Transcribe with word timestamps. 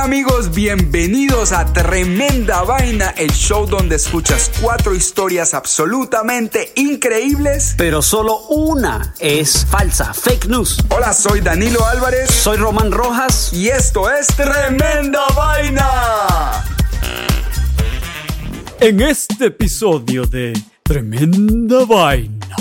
Hola 0.00 0.06
amigos, 0.06 0.54
bienvenidos 0.54 1.52
a 1.52 1.70
Tremenda 1.74 2.62
Vaina, 2.62 3.10
el 3.18 3.30
show 3.32 3.66
donde 3.66 3.96
escuchas 3.96 4.50
cuatro 4.62 4.94
historias 4.94 5.52
absolutamente 5.52 6.72
increíbles. 6.76 7.74
Pero 7.76 8.00
solo 8.00 8.46
una 8.48 9.12
es 9.18 9.66
falsa, 9.66 10.14
fake 10.14 10.46
news. 10.46 10.78
Hola, 10.88 11.12
soy 11.12 11.42
Danilo 11.42 11.84
Álvarez 11.84 12.30
Soy 12.30 12.56
Román 12.56 12.92
Rojas. 12.92 13.52
y 13.52 13.68
esto 13.68 14.10
es 14.10 14.28
Tremenda 14.28 15.26
Vaina. 15.36 16.64
En 18.80 19.02
este 19.02 19.48
episodio 19.48 20.24
de 20.24 20.54
Tremenda 20.82 21.84
Vaina. 21.84 22.56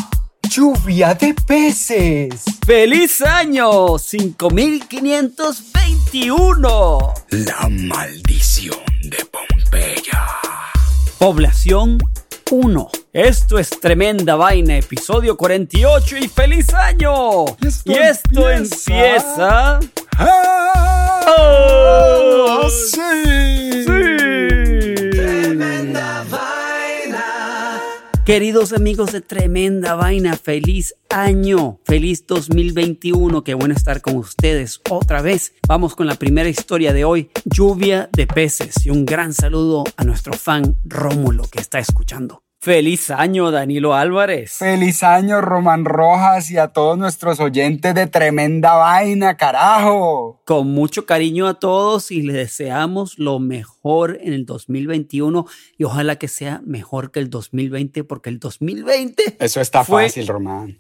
Lluvia 0.49 1.13
de 1.13 1.33
peces. 1.47 2.43
¡Feliz 2.65 3.21
año! 3.21 3.97
5521. 6.11 7.13
La 7.29 7.69
maldición 7.69 8.77
de 9.03 9.17
Pompeya. 9.31 10.25
Población 11.19 11.99
1. 12.49 12.89
Esto 13.13 13.59
es 13.59 13.69
Tremenda 13.69 14.35
Vaina, 14.35 14.77
episodio 14.77 15.37
48 15.37 16.17
y 16.17 16.27
feliz 16.27 16.73
año. 16.73 17.45
esto 17.65 17.91
y 17.91 17.95
esto 17.95 18.49
empieza- 18.49 18.91
empieza... 18.91 19.79
¡Ah! 20.17 21.21
¡Oh! 21.37 22.69
sí. 22.69 23.83
Tremenda 23.85 24.58
Queridos 28.29 28.73
amigos 28.73 29.11
de 29.11 29.21
Tremenda 29.21 29.95
Vaina, 29.95 30.37
feliz 30.37 30.93
año, 31.09 31.79
feliz 31.83 32.27
2021, 32.27 33.43
qué 33.43 33.55
bueno 33.55 33.73
estar 33.73 34.01
con 34.01 34.17
ustedes 34.17 34.81
otra 34.87 35.23
vez. 35.23 35.55
Vamos 35.67 35.95
con 35.95 36.05
la 36.05 36.13
primera 36.13 36.47
historia 36.47 36.93
de 36.93 37.05
hoy, 37.05 37.31
lluvia 37.45 38.07
de 38.11 38.27
peces 38.27 38.85
y 38.85 38.91
un 38.91 39.03
gran 39.03 39.33
saludo 39.33 39.83
a 39.97 40.03
nuestro 40.03 40.33
fan 40.33 40.77
Rómulo 40.85 41.45
que 41.51 41.59
está 41.59 41.79
escuchando. 41.79 42.43
Feliz 42.61 43.09
año, 43.09 43.51
Danilo 43.51 43.93
Álvarez. 43.95 44.57
Feliz 44.57 45.01
año, 45.03 45.39
Román 45.39 45.85
Rojas, 45.85 46.51
y 46.51 46.57
a 46.57 46.67
todos 46.67 46.97
nuestros 46.97 47.39
oyentes 47.39 47.95
de 47.95 48.05
Tremenda 48.05 48.73
Vaina, 48.73 49.37
carajo. 49.37 50.41
Con 50.45 50.67
mucho 50.71 51.05
cariño 51.05 51.47
a 51.47 51.53
todos 51.57 52.11
y 52.11 52.21
les 52.21 52.35
deseamos 52.35 53.17
lo 53.17 53.39
mejor 53.39 54.17
en 54.21 54.33
el 54.33 54.45
2021 54.45 55.45
y 55.77 55.85
ojalá 55.85 56.17
que 56.17 56.27
sea 56.27 56.59
mejor 56.65 57.11
que 57.11 57.21
el 57.21 57.29
2020 57.29 58.03
porque 58.03 58.29
el 58.29 58.39
2020 58.39 59.37
Eso 59.39 59.61
está 59.61 59.85
Fue- 59.85 60.03
fácil, 60.03 60.27
Román. 60.27 60.77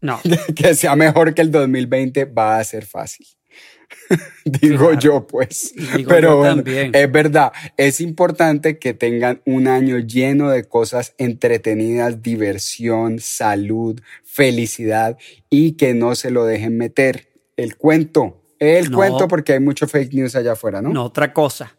no. 0.00 0.20
que 0.54 0.74
sea 0.76 0.94
mejor 0.94 1.34
que 1.34 1.42
el 1.42 1.50
2020 1.50 2.26
va 2.26 2.58
a 2.60 2.64
ser 2.64 2.86
fácil. 2.86 3.26
Digo 4.44 4.88
Claro. 4.88 4.98
yo, 5.00 5.26
pues. 5.26 5.72
Digo 5.96 6.08
Pero 6.08 6.28
yo 6.30 6.36
bueno, 6.38 6.54
también. 6.56 6.90
es 6.94 7.10
verdad, 7.12 7.52
es 7.76 8.00
importante 8.00 8.78
que 8.78 8.94
tengan 8.94 9.42
un 9.46 9.66
año 9.68 9.98
lleno 9.98 10.50
de 10.50 10.64
cosas 10.64 11.14
entretenidas, 11.18 12.22
diversión, 12.22 13.18
salud, 13.20 14.00
felicidad 14.24 15.16
y 15.48 15.72
que 15.72 15.94
no 15.94 16.14
se 16.14 16.30
lo 16.30 16.44
dejen 16.44 16.76
meter. 16.78 17.28
El 17.56 17.76
cuento, 17.76 18.42
el 18.58 18.90
No. 18.90 18.96
cuento 18.96 19.28
porque 19.28 19.52
hay 19.52 19.60
mucho 19.60 19.86
fake 19.86 20.14
news 20.14 20.34
allá 20.36 20.52
afuera, 20.52 20.80
¿no? 20.82 20.90
No, 20.90 21.04
otra 21.04 21.32
cosa. 21.32 21.76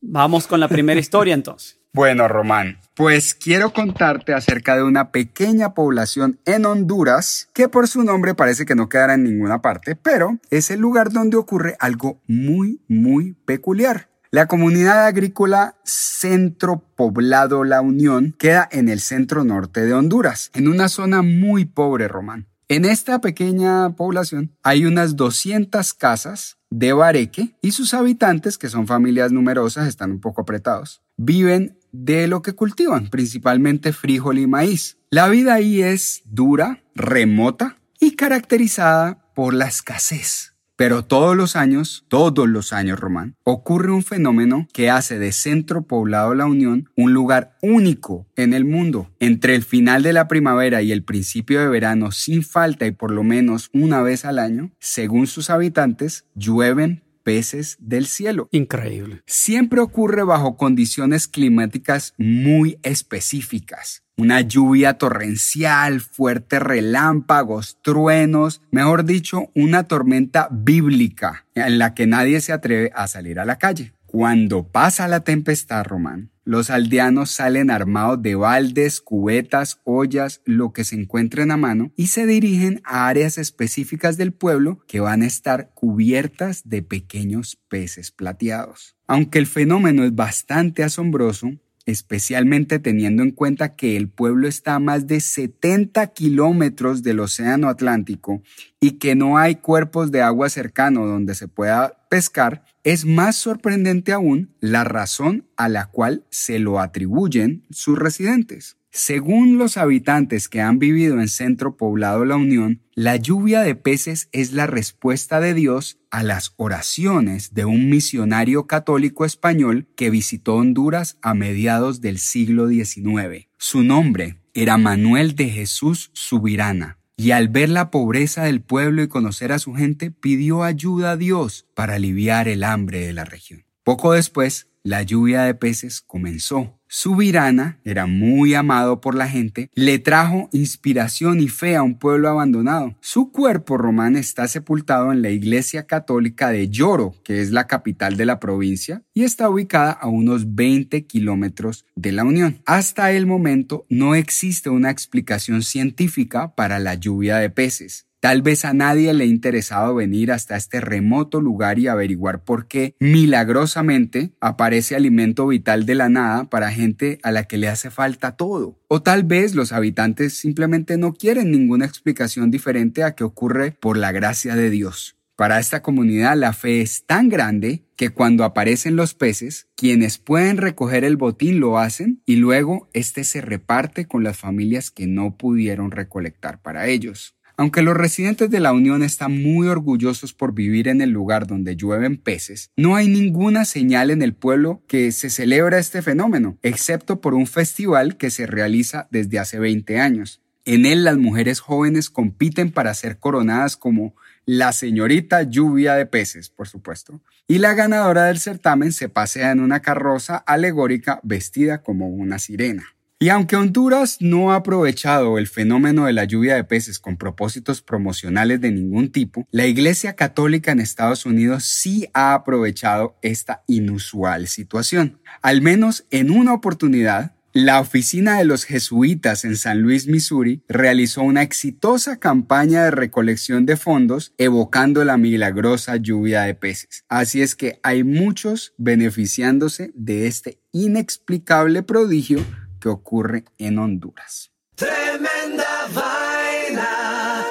Vamos 0.00 0.46
con 0.46 0.60
la 0.60 0.68
primera 0.68 1.00
historia 1.00 1.34
entonces. 1.34 1.80
Bueno, 1.92 2.28
Román, 2.28 2.78
pues 2.94 3.34
quiero 3.34 3.72
contarte 3.72 4.32
acerca 4.32 4.76
de 4.76 4.84
una 4.84 5.10
pequeña 5.10 5.74
población 5.74 6.38
en 6.44 6.64
Honduras 6.64 7.48
que 7.52 7.68
por 7.68 7.88
su 7.88 8.04
nombre 8.04 8.36
parece 8.36 8.64
que 8.64 8.76
no 8.76 8.88
quedará 8.88 9.14
en 9.14 9.24
ninguna 9.24 9.60
parte, 9.60 9.96
pero 9.96 10.38
es 10.50 10.70
el 10.70 10.78
lugar 10.78 11.10
donde 11.10 11.36
ocurre 11.36 11.76
algo 11.80 12.20
muy, 12.28 12.80
muy 12.86 13.32
peculiar. 13.44 14.08
La 14.30 14.46
comunidad 14.46 15.06
agrícola 15.06 15.74
Centro 15.82 16.84
Poblado 16.94 17.64
La 17.64 17.80
Unión 17.80 18.36
queda 18.38 18.68
en 18.70 18.88
el 18.88 19.00
centro 19.00 19.42
norte 19.42 19.84
de 19.84 19.92
Honduras, 19.92 20.52
en 20.54 20.68
una 20.68 20.88
zona 20.88 21.22
muy 21.22 21.64
pobre, 21.64 22.06
Román. 22.06 22.46
En 22.68 22.84
esta 22.84 23.20
pequeña 23.20 23.96
población 23.96 24.56
hay 24.62 24.86
unas 24.86 25.16
200 25.16 25.92
casas 25.94 26.59
de 26.70 26.92
bareque 26.92 27.56
y 27.60 27.72
sus 27.72 27.94
habitantes, 27.94 28.56
que 28.56 28.68
son 28.68 28.86
familias 28.86 29.32
numerosas, 29.32 29.88
están 29.88 30.12
un 30.12 30.20
poco 30.20 30.42
apretados, 30.42 31.02
viven 31.16 31.76
de 31.92 32.28
lo 32.28 32.42
que 32.42 32.54
cultivan, 32.54 33.10
principalmente 33.10 33.92
frijol 33.92 34.38
y 34.38 34.46
maíz. 34.46 34.98
La 35.10 35.28
vida 35.28 35.54
ahí 35.54 35.82
es 35.82 36.22
dura, 36.24 36.84
remota 36.94 37.78
y 37.98 38.16
caracterizada 38.16 39.32
por 39.34 39.54
la 39.54 39.66
escasez. 39.66 40.49
Pero 40.80 41.04
todos 41.04 41.36
los 41.36 41.56
años, 41.56 42.06
todos 42.08 42.48
los 42.48 42.72
años, 42.72 42.98
Román, 42.98 43.36
ocurre 43.44 43.92
un 43.92 44.02
fenómeno 44.02 44.66
que 44.72 44.88
hace 44.88 45.18
de 45.18 45.30
Centro 45.30 45.82
Poblado 45.82 46.34
La 46.34 46.46
Unión 46.46 46.88
un 46.96 47.12
lugar 47.12 47.54
único 47.60 48.26
en 48.34 48.54
el 48.54 48.64
mundo. 48.64 49.10
Entre 49.20 49.54
el 49.54 49.62
final 49.62 50.02
de 50.02 50.14
la 50.14 50.26
primavera 50.26 50.80
y 50.80 50.90
el 50.90 51.04
principio 51.04 51.60
de 51.60 51.68
verano, 51.68 52.12
sin 52.12 52.42
falta 52.42 52.86
y 52.86 52.92
por 52.92 53.10
lo 53.10 53.22
menos 53.22 53.68
una 53.74 54.00
vez 54.00 54.24
al 54.24 54.38
año, 54.38 54.70
según 54.78 55.26
sus 55.26 55.50
habitantes, 55.50 56.24
llueven 56.34 57.02
peces 57.22 57.76
del 57.80 58.06
cielo. 58.06 58.48
Increíble. 58.52 59.22
Siempre 59.26 59.80
ocurre 59.80 60.24
bajo 60.24 60.56
condiciones 60.56 61.28
climáticas 61.28 62.14
muy 62.18 62.78
específicas. 62.82 64.02
Una 64.16 64.42
lluvia 64.42 64.98
torrencial, 64.98 66.00
fuertes 66.00 66.60
relámpagos, 66.60 67.78
truenos, 67.82 68.60
mejor 68.70 69.04
dicho, 69.04 69.50
una 69.54 69.84
tormenta 69.84 70.48
bíblica 70.50 71.46
en 71.54 71.78
la 71.78 71.94
que 71.94 72.06
nadie 72.06 72.40
se 72.42 72.52
atreve 72.52 72.90
a 72.94 73.08
salir 73.08 73.40
a 73.40 73.46
la 73.46 73.56
calle. 73.56 73.94
Cuando 74.10 74.64
pasa 74.66 75.06
la 75.06 75.20
tempestad, 75.20 75.84
Román, 75.84 76.32
los 76.42 76.68
aldeanos 76.70 77.30
salen 77.30 77.70
armados 77.70 78.20
de 78.20 78.34
baldes, 78.34 79.00
cubetas, 79.00 79.78
ollas, 79.84 80.40
lo 80.44 80.72
que 80.72 80.82
se 80.82 80.96
encuentren 80.96 81.52
a 81.52 81.56
mano 81.56 81.92
y 81.94 82.08
se 82.08 82.26
dirigen 82.26 82.80
a 82.82 83.06
áreas 83.06 83.38
específicas 83.38 84.16
del 84.16 84.32
pueblo 84.32 84.84
que 84.88 84.98
van 84.98 85.22
a 85.22 85.28
estar 85.28 85.70
cubiertas 85.74 86.68
de 86.68 86.82
pequeños 86.82 87.56
peces 87.68 88.10
plateados. 88.10 88.96
Aunque 89.06 89.38
el 89.38 89.46
fenómeno 89.46 90.02
es 90.02 90.12
bastante 90.12 90.82
asombroso, 90.82 91.52
especialmente 91.86 92.80
teniendo 92.80 93.22
en 93.22 93.30
cuenta 93.30 93.76
que 93.76 93.96
el 93.96 94.08
pueblo 94.08 94.48
está 94.48 94.74
a 94.74 94.80
más 94.80 95.06
de 95.06 95.20
70 95.20 96.04
kilómetros 96.08 97.04
del 97.04 97.20
Océano 97.20 97.68
Atlántico 97.68 98.42
y 98.80 98.98
que 98.98 99.14
no 99.14 99.38
hay 99.38 99.54
cuerpos 99.54 100.10
de 100.10 100.22
agua 100.22 100.48
cercano 100.48 101.06
donde 101.06 101.36
se 101.36 101.46
pueda 101.46 101.96
pescar, 102.08 102.64
es 102.84 103.04
más 103.04 103.36
sorprendente 103.36 104.12
aún 104.12 104.54
la 104.60 104.84
razón 104.84 105.46
a 105.56 105.68
la 105.68 105.86
cual 105.86 106.24
se 106.30 106.58
lo 106.58 106.80
atribuyen 106.80 107.64
sus 107.70 107.98
residentes. 107.98 108.76
Según 108.92 109.56
los 109.56 109.76
habitantes 109.76 110.48
que 110.48 110.60
han 110.60 110.80
vivido 110.80 111.20
en 111.20 111.28
Centro 111.28 111.76
Poblado 111.76 112.24
La 112.24 112.36
Unión, 112.36 112.82
la 112.94 113.16
lluvia 113.16 113.60
de 113.60 113.76
peces 113.76 114.28
es 114.32 114.52
la 114.52 114.66
respuesta 114.66 115.38
de 115.38 115.54
Dios 115.54 116.00
a 116.10 116.24
las 116.24 116.54
oraciones 116.56 117.54
de 117.54 117.64
un 117.64 117.88
misionario 117.88 118.66
católico 118.66 119.24
español 119.24 119.86
que 119.94 120.10
visitó 120.10 120.56
Honduras 120.56 121.18
a 121.22 121.34
mediados 121.34 122.00
del 122.00 122.18
siglo 122.18 122.68
XIX. 122.68 123.46
Su 123.58 123.84
nombre 123.84 124.40
era 124.54 124.76
Manuel 124.76 125.36
de 125.36 125.48
Jesús 125.50 126.10
Subirana 126.12 126.99
y 127.20 127.32
al 127.32 127.48
ver 127.48 127.68
la 127.68 127.90
pobreza 127.90 128.44
del 128.44 128.62
pueblo 128.62 129.02
y 129.02 129.08
conocer 129.08 129.52
a 129.52 129.58
su 129.58 129.74
gente, 129.74 130.10
pidió 130.10 130.62
ayuda 130.62 131.10
a 131.10 131.16
Dios 131.18 131.66
para 131.74 131.96
aliviar 131.96 132.48
el 132.48 132.64
hambre 132.64 133.00
de 133.00 133.12
la 133.12 133.26
región. 133.26 133.66
Poco 133.84 134.12
después, 134.12 134.68
la 134.82 135.02
lluvia 135.02 135.42
de 135.42 135.54
peces 135.54 136.00
comenzó. 136.00 136.76
Subirana 136.92 137.78
era 137.84 138.06
muy 138.06 138.54
amado 138.54 139.00
por 139.00 139.14
la 139.14 139.28
gente, 139.28 139.70
le 139.74 140.00
trajo 140.00 140.48
inspiración 140.52 141.38
y 141.38 141.46
fe 141.46 141.76
a 141.76 141.84
un 141.84 141.96
pueblo 141.96 142.28
abandonado. 142.28 142.96
Su 143.00 143.30
cuerpo 143.30 143.76
román 143.76 144.16
está 144.16 144.48
sepultado 144.48 145.12
en 145.12 145.22
la 145.22 145.30
iglesia 145.30 145.86
católica 145.86 146.50
de 146.50 146.68
Lloro, 146.68 147.14
que 147.22 147.42
es 147.42 147.52
la 147.52 147.68
capital 147.68 148.16
de 148.16 148.26
la 148.26 148.40
provincia, 148.40 149.04
y 149.14 149.22
está 149.22 149.48
ubicada 149.48 149.92
a 149.92 150.08
unos 150.08 150.56
20 150.56 151.06
kilómetros 151.06 151.86
de 151.94 152.10
la 152.10 152.24
Unión. 152.24 152.60
Hasta 152.66 153.12
el 153.12 153.24
momento 153.24 153.86
no 153.88 154.16
existe 154.16 154.68
una 154.68 154.90
explicación 154.90 155.62
científica 155.62 156.56
para 156.56 156.80
la 156.80 156.96
lluvia 156.96 157.36
de 157.36 157.50
peces. 157.50 158.09
Tal 158.20 158.42
vez 158.42 158.66
a 158.66 158.74
nadie 158.74 159.14
le 159.14 159.24
ha 159.24 159.26
interesado 159.26 159.94
venir 159.94 160.30
hasta 160.30 160.54
este 160.54 160.82
remoto 160.82 161.40
lugar 161.40 161.78
y 161.78 161.88
averiguar 161.88 162.44
por 162.44 162.68
qué 162.68 162.94
milagrosamente 163.00 164.32
aparece 164.42 164.94
alimento 164.94 165.46
vital 165.46 165.86
de 165.86 165.94
la 165.94 166.10
nada 166.10 166.44
para 166.44 166.70
gente 166.70 167.18
a 167.22 167.30
la 167.30 167.44
que 167.44 167.56
le 167.56 167.68
hace 167.68 167.90
falta 167.90 168.36
todo. 168.36 168.78
O 168.88 169.00
tal 169.00 169.24
vez 169.24 169.54
los 169.54 169.72
habitantes 169.72 170.34
simplemente 170.34 170.98
no 170.98 171.14
quieren 171.14 171.50
ninguna 171.50 171.86
explicación 171.86 172.50
diferente 172.50 173.04
a 173.04 173.14
que 173.14 173.24
ocurre 173.24 173.72
por 173.80 173.96
la 173.96 174.12
gracia 174.12 174.54
de 174.54 174.68
Dios. 174.68 175.16
Para 175.34 175.58
esta 175.58 175.80
comunidad 175.80 176.36
la 176.36 176.52
fe 176.52 176.82
es 176.82 177.06
tan 177.06 177.30
grande 177.30 177.84
que 177.96 178.10
cuando 178.10 178.44
aparecen 178.44 178.96
los 178.96 179.14
peces, 179.14 179.68
quienes 179.74 180.18
pueden 180.18 180.58
recoger 180.58 181.04
el 181.04 181.16
botín 181.16 181.58
lo 181.60 181.78
hacen 181.78 182.20
y 182.26 182.36
luego 182.36 182.90
este 182.92 183.24
se 183.24 183.40
reparte 183.40 184.04
con 184.04 184.24
las 184.24 184.36
familias 184.36 184.90
que 184.90 185.06
no 185.06 185.38
pudieron 185.38 185.90
recolectar 185.90 186.60
para 186.60 186.88
ellos. 186.88 187.34
Aunque 187.60 187.82
los 187.82 187.94
residentes 187.94 188.48
de 188.48 188.58
la 188.58 188.72
Unión 188.72 189.02
están 189.02 189.42
muy 189.42 189.68
orgullosos 189.68 190.32
por 190.32 190.54
vivir 190.54 190.88
en 190.88 191.02
el 191.02 191.10
lugar 191.10 191.46
donde 191.46 191.76
llueven 191.76 192.16
peces, 192.16 192.70
no 192.74 192.96
hay 192.96 193.06
ninguna 193.06 193.66
señal 193.66 194.10
en 194.10 194.22
el 194.22 194.32
pueblo 194.32 194.82
que 194.88 195.12
se 195.12 195.28
celebra 195.28 195.78
este 195.78 196.00
fenómeno, 196.00 196.56
excepto 196.62 197.20
por 197.20 197.34
un 197.34 197.46
festival 197.46 198.16
que 198.16 198.30
se 198.30 198.46
realiza 198.46 199.08
desde 199.10 199.38
hace 199.38 199.58
20 199.58 200.00
años. 200.00 200.40
En 200.64 200.86
él 200.86 201.04
las 201.04 201.18
mujeres 201.18 201.60
jóvenes 201.60 202.08
compiten 202.08 202.72
para 202.72 202.94
ser 202.94 203.18
coronadas 203.18 203.76
como 203.76 204.14
la 204.46 204.72
señorita 204.72 205.42
lluvia 205.42 205.96
de 205.96 206.06
peces, 206.06 206.48
por 206.48 206.66
supuesto, 206.66 207.20
y 207.46 207.58
la 207.58 207.74
ganadora 207.74 208.24
del 208.24 208.38
certamen 208.38 208.90
se 208.90 209.10
pasea 209.10 209.50
en 209.50 209.60
una 209.60 209.80
carroza 209.82 210.38
alegórica 210.38 211.20
vestida 211.24 211.82
como 211.82 212.08
una 212.08 212.38
sirena. 212.38 212.94
Y 213.22 213.28
aunque 213.28 213.54
Honduras 213.54 214.16
no 214.20 214.50
ha 214.50 214.56
aprovechado 214.56 215.36
el 215.36 215.46
fenómeno 215.46 216.06
de 216.06 216.14
la 216.14 216.24
lluvia 216.24 216.54
de 216.54 216.64
peces 216.64 216.98
con 216.98 217.18
propósitos 217.18 217.82
promocionales 217.82 218.62
de 218.62 218.70
ningún 218.70 219.12
tipo, 219.12 219.46
la 219.50 219.66
Iglesia 219.66 220.16
Católica 220.16 220.72
en 220.72 220.80
Estados 220.80 221.26
Unidos 221.26 221.64
sí 221.64 222.08
ha 222.14 222.32
aprovechado 222.32 223.18
esta 223.20 223.62
inusual 223.66 224.46
situación. 224.46 225.20
Al 225.42 225.60
menos 225.60 226.06
en 226.10 226.30
una 226.30 226.54
oportunidad, 226.54 227.32
la 227.52 227.80
oficina 227.80 228.38
de 228.38 228.46
los 228.46 228.64
jesuitas 228.64 229.44
en 229.44 229.56
San 229.56 229.82
Luis, 229.82 230.06
Missouri, 230.06 230.62
realizó 230.66 231.20
una 231.20 231.42
exitosa 231.42 232.18
campaña 232.18 232.84
de 232.84 232.90
recolección 232.90 233.66
de 233.66 233.76
fondos 233.76 234.32
evocando 234.38 235.04
la 235.04 235.18
milagrosa 235.18 235.96
lluvia 235.96 236.44
de 236.44 236.54
peces. 236.54 237.04
Así 237.10 237.42
es 237.42 237.54
que 237.54 237.80
hay 237.82 238.02
muchos 238.02 238.72
beneficiándose 238.78 239.92
de 239.94 240.26
este 240.26 240.58
inexplicable 240.72 241.82
prodigio 241.82 242.42
que 242.80 242.88
ocurre 242.88 243.44
en 243.58 243.78
Honduras. 243.78 244.50
Tremenda 244.74 245.86
vaina. 245.94 247.44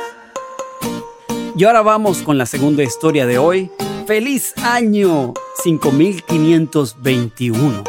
Y 1.56 1.64
ahora 1.64 1.82
vamos 1.82 2.22
con 2.24 2.38
la 2.38 2.46
segunda 2.46 2.84
historia 2.84 3.26
de 3.26 3.38
hoy. 3.38 3.72
¡Feliz 4.08 4.54
año 4.58 5.34
5521! 5.64 7.86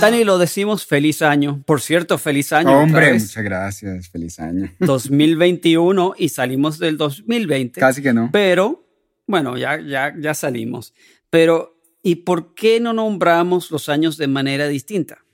Dani, 0.00 0.22
lo 0.22 0.38
decimos 0.38 0.86
feliz 0.86 1.22
año. 1.22 1.60
Por 1.66 1.80
cierto, 1.80 2.18
feliz 2.18 2.52
año. 2.52 2.78
Hombre, 2.78 3.14
muchas 3.14 3.42
gracias. 3.42 4.08
Feliz 4.08 4.38
año. 4.38 4.70
2021 4.78 6.14
y 6.16 6.28
salimos 6.28 6.78
del 6.78 6.96
2020. 6.96 7.80
Casi 7.80 8.00
que 8.00 8.12
no. 8.12 8.30
Pero, 8.32 8.86
bueno, 9.26 9.58
ya, 9.58 9.80
ya, 9.80 10.14
ya 10.16 10.34
salimos. 10.34 10.94
Pero, 11.30 11.77
¿y 12.08 12.14
por 12.14 12.54
qué 12.54 12.80
no 12.80 12.94
nombramos 12.94 13.70
los 13.70 13.90
años 13.90 14.16
de 14.16 14.28
manera 14.28 14.66
distinta? 14.66 15.26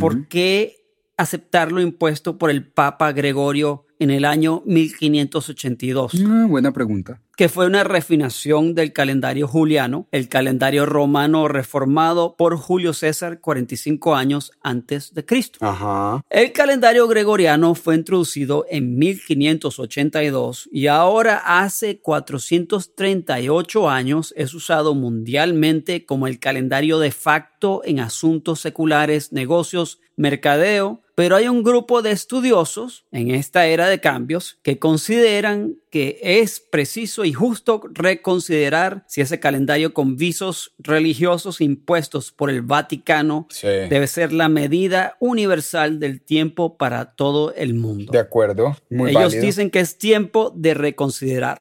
¿Por 0.00 0.26
qué 0.26 0.84
aceptar 1.16 1.70
lo 1.70 1.80
impuesto 1.80 2.38
por 2.38 2.50
el 2.50 2.66
Papa 2.66 3.12
Gregorio 3.12 3.86
en 3.98 4.10
el 4.10 4.24
año 4.24 4.62
1582? 4.66 6.12
Ah, 6.26 6.46
buena 6.48 6.72
pregunta. 6.72 7.20
que 7.36 7.48
fue 7.48 7.66
una 7.66 7.84
refinación 7.84 8.74
del 8.74 8.92
calendario 8.92 9.46
juliano, 9.46 10.08
el 10.10 10.28
calendario 10.28 10.86
romano 10.86 11.46
reformado 11.46 12.34
por 12.36 12.56
Julio 12.56 12.92
César 12.92 13.40
45 13.40 14.16
años 14.16 14.50
antes 14.60 15.14
de 15.14 15.24
Cristo. 15.24 15.60
Ajá. 15.62 16.20
El 16.30 16.50
calendario 16.50 17.06
gregoriano 17.06 17.76
fue 17.76 17.94
introducido 17.94 18.66
en 18.68 18.98
1582 18.98 20.68
y 20.72 20.88
ahora 20.88 21.40
hace 21.60 22.00
438 22.00 23.88
años 23.88 24.34
es 24.36 24.52
usado 24.52 24.96
mundialmente 24.96 26.04
como 26.04 26.26
el 26.26 26.40
calendario 26.40 26.98
de 26.98 27.12
facto 27.12 27.82
en 27.84 28.00
asuntos 28.00 28.58
seculares, 28.58 29.32
negocios, 29.32 30.00
mercadeo, 30.16 31.02
pero 31.18 31.34
hay 31.34 31.48
un 31.48 31.64
grupo 31.64 32.00
de 32.00 32.12
estudiosos 32.12 33.04
en 33.10 33.32
esta 33.32 33.66
era 33.66 33.88
de 33.88 33.98
cambios 33.98 34.56
que 34.62 34.78
consideran 34.78 35.74
que 35.90 36.20
es 36.22 36.60
preciso 36.60 37.24
y 37.24 37.32
justo 37.32 37.80
reconsiderar 37.92 39.04
si 39.08 39.20
ese 39.22 39.40
calendario 39.40 39.94
con 39.94 40.16
visos 40.16 40.74
religiosos 40.78 41.60
impuestos 41.60 42.30
por 42.30 42.50
el 42.50 42.62
Vaticano 42.62 43.46
Sí. 43.50 43.66
debe 43.66 44.06
ser 44.06 44.32
la 44.32 44.48
medida 44.48 45.16
universal 45.18 45.98
del 45.98 46.20
tiempo 46.20 46.76
para 46.76 47.16
todo 47.16 47.52
el 47.54 47.74
mundo. 47.74 48.12
De 48.12 48.20
acuerdo. 48.20 48.76
Muy 48.88 49.10
Ellos 49.10 49.22
válido. 49.24 49.42
dicen 49.42 49.70
que 49.70 49.80
es 49.80 49.98
tiempo 49.98 50.52
de 50.54 50.74
reconsiderar. 50.74 51.58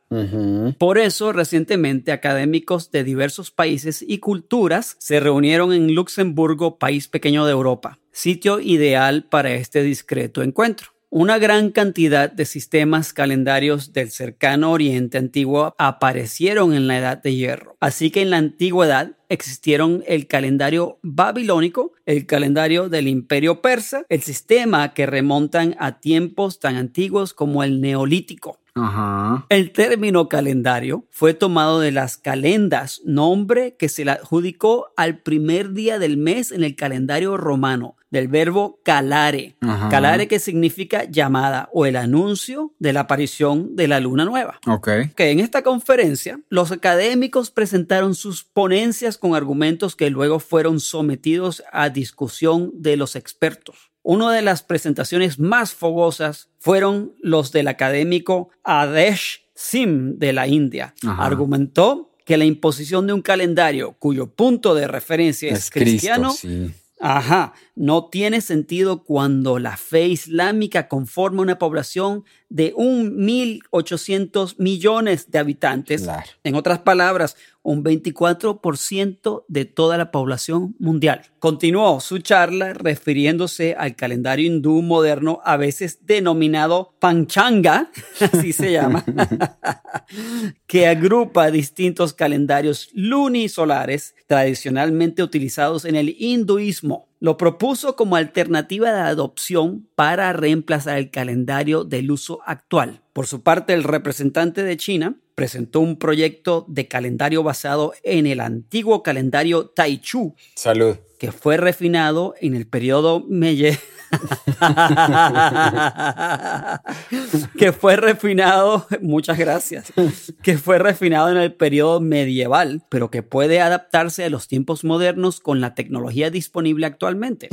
Por 0.77 1.00
eso, 1.00 1.31
recientemente, 1.33 2.12
académicos 2.12 2.92
de 2.92 3.04
diversos 3.04 3.50
países 3.50 4.06
y 4.07 4.19
culturas 4.19 4.98
se 5.00 5.19
reunieron 5.19 5.74
en 5.74 5.95
Luxemburgo, 5.95 6.77
país 6.77 7.07
pequeño 7.07 7.45
de 7.45 7.54
Europa, 7.54 7.98
sitio 8.17 8.59
ideal 8.59 9.25
para 9.25 9.53
este 9.53 9.83
discreto 9.83 10.41
encuentro. 10.41 10.87
Una 11.09 11.37
gran 11.37 11.69
cantidad 11.69 12.31
de 12.31 12.45
sistemas 12.45 13.13
calendarios 13.13 13.93
del 13.93 14.09
cercano 14.09 14.71
Oriente 14.71 15.19
Antiguo 15.19 15.75
aparecieron 15.77 16.73
en 16.73 16.87
la 16.87 16.97
Edad 16.97 17.21
de 17.21 17.35
Hierro. 17.35 17.77
Así 17.79 18.09
que 18.09 18.23
en 18.23 18.31
la 18.31 18.37
antigüedad 18.37 19.11
existieron 19.29 20.03
el 20.07 20.27
calendario 20.27 20.97
babilónico, 21.03 21.93
el 22.05 22.25
calendario 22.25 22.89
del 22.89 23.07
imperio 23.07 23.61
persa, 23.61 24.03
el 24.09 24.23
sistema 24.23 24.93
que 24.95 25.05
remontan 25.05 25.75
a 25.79 25.99
tiempos 25.99 26.59
tan 26.59 26.75
antiguos 26.75 27.33
como 27.35 27.63
el 27.63 27.81
neolítico. 27.81 28.57
Ajá. 28.77 29.45
El 29.50 29.71
término 29.71 30.29
calendario 30.29 31.06
fue 31.09 31.33
tomado 31.33 31.79
de 31.79 31.91
las 31.91 32.18
calendas, 32.18 33.01
nombre 33.06 33.75
que 33.77 33.89
se 33.89 34.06
le 34.06 34.12
adjudicó 34.12 34.94
al 34.95 35.19
primer 35.19 35.74
día 35.74 36.00
del 36.00 36.18
mes 36.18 36.51
en 36.51 36.63
el 36.63 36.75
calendario 36.75 37.38
romano, 37.38 37.95
del 38.09 38.27
verbo 38.27 38.80
calare. 38.83 39.57
Ajá. 39.61 39.90
Calare 39.90 40.28
que 40.28 40.40
significa 40.40 41.04
llamada 41.04 41.69
o 41.73 41.85
el 41.85 41.95
anuncio 41.95 42.73
de 42.80 42.94
la 42.94 43.01
aparición 43.01 43.75
de 43.75 43.87
la 43.87 43.99
luna 43.99 44.25
nueva. 44.25 44.59
Ok. 44.66 44.90
Que 45.16 45.31
en 45.31 45.40
esta 45.40 45.61
conferencia 45.61 46.40
los 46.49 46.71
académicos 46.71 47.51
presentaron 47.51 48.16
sus 48.16 48.44
ponencias 48.44 49.18
con 49.18 49.35
argumentos 49.35 49.95
que 49.95 50.09
luego 50.09 50.40
fueron 50.40 50.80
sometidos 50.80 51.63
a 51.71 51.90
discusión 51.90 52.71
de 52.73 52.97
los 52.97 53.16
expertos. 53.16 53.92
Una 54.09 54.31
de 54.31 54.42
las 54.42 54.64
presentaciones 54.64 55.37
más 55.37 55.73
fogosas 55.73 56.47
fueron 56.59 57.14
los 57.19 57.52
del 57.52 57.68
académico 57.68 58.52
Adesh 58.64 59.42
Sim 59.54 60.18
de 60.18 60.31
la 60.31 60.47
India. 60.47 60.94
Ajá. 61.06 61.26
Argumentó 61.26 62.14
que 62.23 62.37
la 62.37 62.45
imposición 62.45 63.06
de 63.06 63.11
un 63.11 63.21
calendario 63.21 63.97
cuyo 63.99 64.28
punto 64.28 64.76
de 64.76 64.87
referencia 64.87 65.52
es, 65.52 65.59
Es 65.59 65.71
Cristo, 65.71 65.90
cristiano 65.90 66.31
sí. 66.31 66.71
Ajá, 67.02 67.52
no 67.77 68.09
tiene 68.09 68.41
sentido 68.41 69.03
cuando 69.03 69.59
la 69.59 69.77
fe 69.77 70.07
islámica 70.07 70.87
conforma 70.87 71.43
una 71.43 71.59
población 71.59 72.25
de 72.49 72.73
1.800 72.73 74.55
millones 74.57 75.29
de 75.29 75.37
habitantes. 75.37 76.01
Claro. 76.01 76.27
En 76.43 76.55
otras 76.55 76.79
palabras, 76.79 77.37
un 77.61 77.83
24% 77.83 79.43
de 79.47 79.65
toda 79.65 79.97
la 79.97 80.09
población 80.09 80.75
mundial. 80.79 81.21
Continuó 81.37 81.99
su 81.99 82.19
charla 82.19 82.73
refiriéndose 82.73 83.75
al 83.77 83.95
calendario 83.95 84.47
hindú 84.47 84.81
moderno, 84.81 85.41
a 85.43 85.57
veces 85.57 85.99
denominado 86.05 86.95
Panchanga, 86.99 87.91
así 88.21 88.53
se 88.53 88.71
llama, 88.71 89.03
que 90.65 90.87
agrupa 90.87 91.51
distintos 91.51 92.13
calendarios 92.13 92.89
lunisolares 92.93 94.15
tradicionalmente 94.25 95.21
utilizados 95.21 95.85
en 95.85 95.95
el 95.95 96.15
hinduismo. 96.17 97.06
Lo 97.19 97.38
propuso 97.38 97.95
como 97.95 98.16
alternativa 98.16 98.92
de 98.92 99.02
adopción 99.02 99.88
para 99.95 100.33
reemplazar 100.33 100.97
el 100.97 101.09
calendario 101.09 101.83
del 101.83 102.12
uso 102.12 102.40
actual. 102.45 103.02
Por 103.14 103.28
su 103.28 103.42
parte, 103.42 103.74
el 103.74 103.83
representante 103.83 104.64
de 104.64 104.78
China 104.78 105.16
presentó 105.36 105.80
un 105.80 105.97
proyecto 105.97 106.66
de 106.68 106.88
calendario 106.88 107.44
basado 107.44 107.94
en 108.04 108.26
el 108.28 108.40
antiguo 108.40 109.04
calendario 109.04 109.68
Taichu. 109.68 110.36
Salud. 110.56 110.97
Que 111.19 111.31
fue 111.31 111.57
refinado 111.57 112.36
en 112.42 112.56
el 112.56 112.68
periodo 112.68 113.24
Meiji. 113.28 113.78
que 117.57 117.71
fue 117.71 117.95
refinado, 117.95 118.85
muchas 119.02 119.37
gracias, 119.37 119.94
que 120.42 120.57
fue 120.57 120.80
refinado 120.80 121.30
en 121.30 121.37
el 121.37 121.54
periodo 121.54 121.99
medieval, 121.99 122.83
pero 122.90 123.11
que 123.11 123.23
puede 123.23 123.61
adaptarse 123.61 124.23
a 124.23 124.30
los 124.30 124.47
tiempos 124.47 124.83
modernos 124.83 125.40
con 125.40 125.61
la 125.61 125.76
tecnología 125.76 126.30
disponible 126.30 126.85
actualmente. 126.85 127.49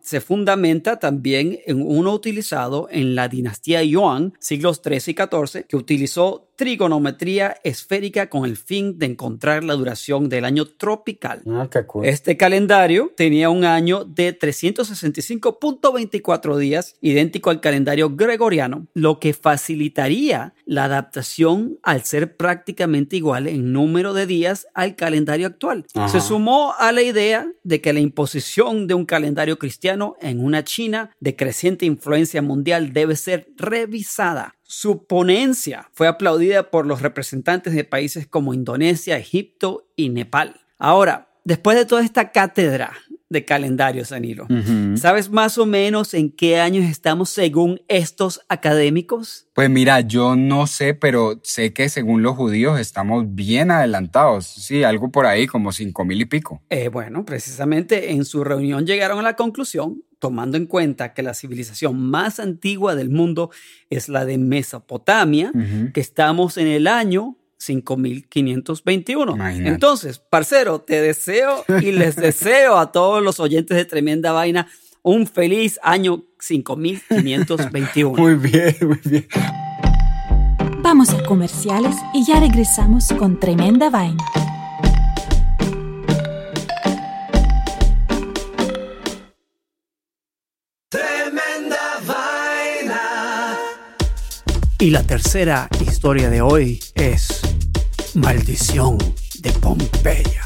Se 0.00 0.20
fundamenta 0.20 0.98
también 0.98 1.58
en 1.66 1.82
uno 1.82 2.12
utilizado 2.12 2.88
en 2.90 3.14
la 3.14 3.28
dinastía 3.28 3.82
Yuan, 3.82 4.34
siglos 4.38 4.82
13 4.82 5.10
y 5.10 5.14
14, 5.14 5.64
que 5.64 5.76
utilizó 5.76 6.47
trigonometría 6.58 7.56
esférica 7.62 8.28
con 8.28 8.44
el 8.44 8.56
fin 8.56 8.98
de 8.98 9.06
encontrar 9.06 9.62
la 9.62 9.74
duración 9.74 10.28
del 10.28 10.44
año 10.44 10.66
tropical. 10.66 11.42
Ah, 11.46 11.68
este 12.02 12.36
calendario 12.36 13.12
tenía 13.16 13.48
un 13.48 13.64
año 13.64 14.04
de 14.04 14.36
365.24 14.36 16.56
días, 16.56 16.96
idéntico 17.00 17.50
al 17.50 17.60
calendario 17.60 18.16
gregoriano, 18.16 18.88
lo 18.92 19.20
que 19.20 19.34
facilitaría 19.34 20.54
la 20.66 20.82
adaptación 20.84 21.78
al 21.84 22.02
ser 22.02 22.36
prácticamente 22.36 23.14
igual 23.14 23.46
en 23.46 23.72
número 23.72 24.12
de 24.12 24.26
días 24.26 24.66
al 24.74 24.96
calendario 24.96 25.46
actual. 25.46 25.86
Se 26.08 26.20
sumó 26.20 26.74
a 26.76 26.90
la 26.90 27.02
idea 27.02 27.46
de 27.62 27.80
que 27.80 27.92
la 27.92 28.00
imposición 28.00 28.88
de 28.88 28.94
un 28.94 29.06
calendario 29.06 29.60
cristiano 29.60 30.16
en 30.20 30.44
una 30.44 30.64
China 30.64 31.12
de 31.20 31.36
creciente 31.36 31.86
influencia 31.86 32.42
mundial 32.42 32.92
debe 32.92 33.14
ser 33.14 33.46
revisada. 33.56 34.57
Su 34.70 35.06
ponencia 35.06 35.88
fue 35.94 36.08
aplaudida 36.08 36.70
por 36.70 36.84
los 36.84 37.00
representantes 37.00 37.72
de 37.72 37.84
países 37.84 38.26
como 38.26 38.52
Indonesia, 38.52 39.16
Egipto 39.16 39.88
y 39.96 40.10
Nepal. 40.10 40.60
Ahora, 40.78 41.30
después 41.42 41.74
de 41.78 41.86
toda 41.86 42.04
esta 42.04 42.32
cátedra 42.32 42.92
de 43.30 43.46
calendario, 43.46 44.04
Sanilo, 44.04 44.46
¿sabes 44.96 45.30
más 45.30 45.56
o 45.56 45.64
menos 45.64 46.12
en 46.12 46.30
qué 46.30 46.60
años 46.60 46.84
estamos 46.84 47.30
según 47.30 47.80
estos 47.88 48.42
académicos? 48.50 49.46
Pues 49.54 49.70
mira, 49.70 50.02
yo 50.02 50.36
no 50.36 50.66
sé, 50.66 50.92
pero 50.92 51.40
sé 51.42 51.72
que 51.72 51.88
según 51.88 52.22
los 52.22 52.36
judíos 52.36 52.78
estamos 52.78 53.24
bien 53.26 53.70
adelantados. 53.70 54.44
Sí, 54.46 54.84
algo 54.84 55.10
por 55.10 55.24
ahí, 55.24 55.46
como 55.46 55.72
cinco 55.72 56.04
mil 56.04 56.20
y 56.20 56.26
pico. 56.26 56.60
Eh, 56.68 56.88
bueno, 56.88 57.24
precisamente 57.24 58.12
en 58.12 58.26
su 58.26 58.44
reunión 58.44 58.86
llegaron 58.86 59.18
a 59.18 59.22
la 59.22 59.34
conclusión 59.34 60.02
tomando 60.18 60.56
en 60.56 60.66
cuenta 60.66 61.14
que 61.14 61.22
la 61.22 61.34
civilización 61.34 62.00
más 62.00 62.40
antigua 62.40 62.94
del 62.94 63.10
mundo 63.10 63.50
es 63.90 64.08
la 64.08 64.24
de 64.24 64.38
Mesopotamia, 64.38 65.52
que 65.94 66.00
estamos 66.00 66.56
en 66.56 66.66
el 66.66 66.86
año 66.86 67.36
5521. 67.58 69.48
Entonces, 69.48 70.18
parcero, 70.18 70.80
te 70.80 71.00
deseo 71.00 71.64
y 71.80 71.92
les 71.92 72.16
deseo 72.28 72.78
a 72.78 72.92
todos 72.92 73.22
los 73.22 73.40
oyentes 73.40 73.76
de 73.76 73.84
Tremenda 73.84 74.32
Vaina 74.32 74.68
un 75.02 75.26
feliz 75.26 75.78
año 75.82 76.24
5521. 76.40 78.18
muy 78.22 78.34
bien, 78.34 78.76
muy 78.82 79.00
bien. 79.04 79.26
Vamos 80.80 81.10
a 81.10 81.22
comerciales 81.24 81.96
y 82.14 82.24
ya 82.24 82.40
regresamos 82.40 83.08
con 83.18 83.38
Tremenda 83.38 83.90
Vaina. 83.90 84.24
Y 94.80 94.90
la 94.90 95.02
tercera 95.02 95.68
historia 95.80 96.30
de 96.30 96.40
hoy 96.40 96.78
es 96.94 97.40
Maldición 98.14 98.96
de 99.40 99.50
Pompeya. 99.54 100.44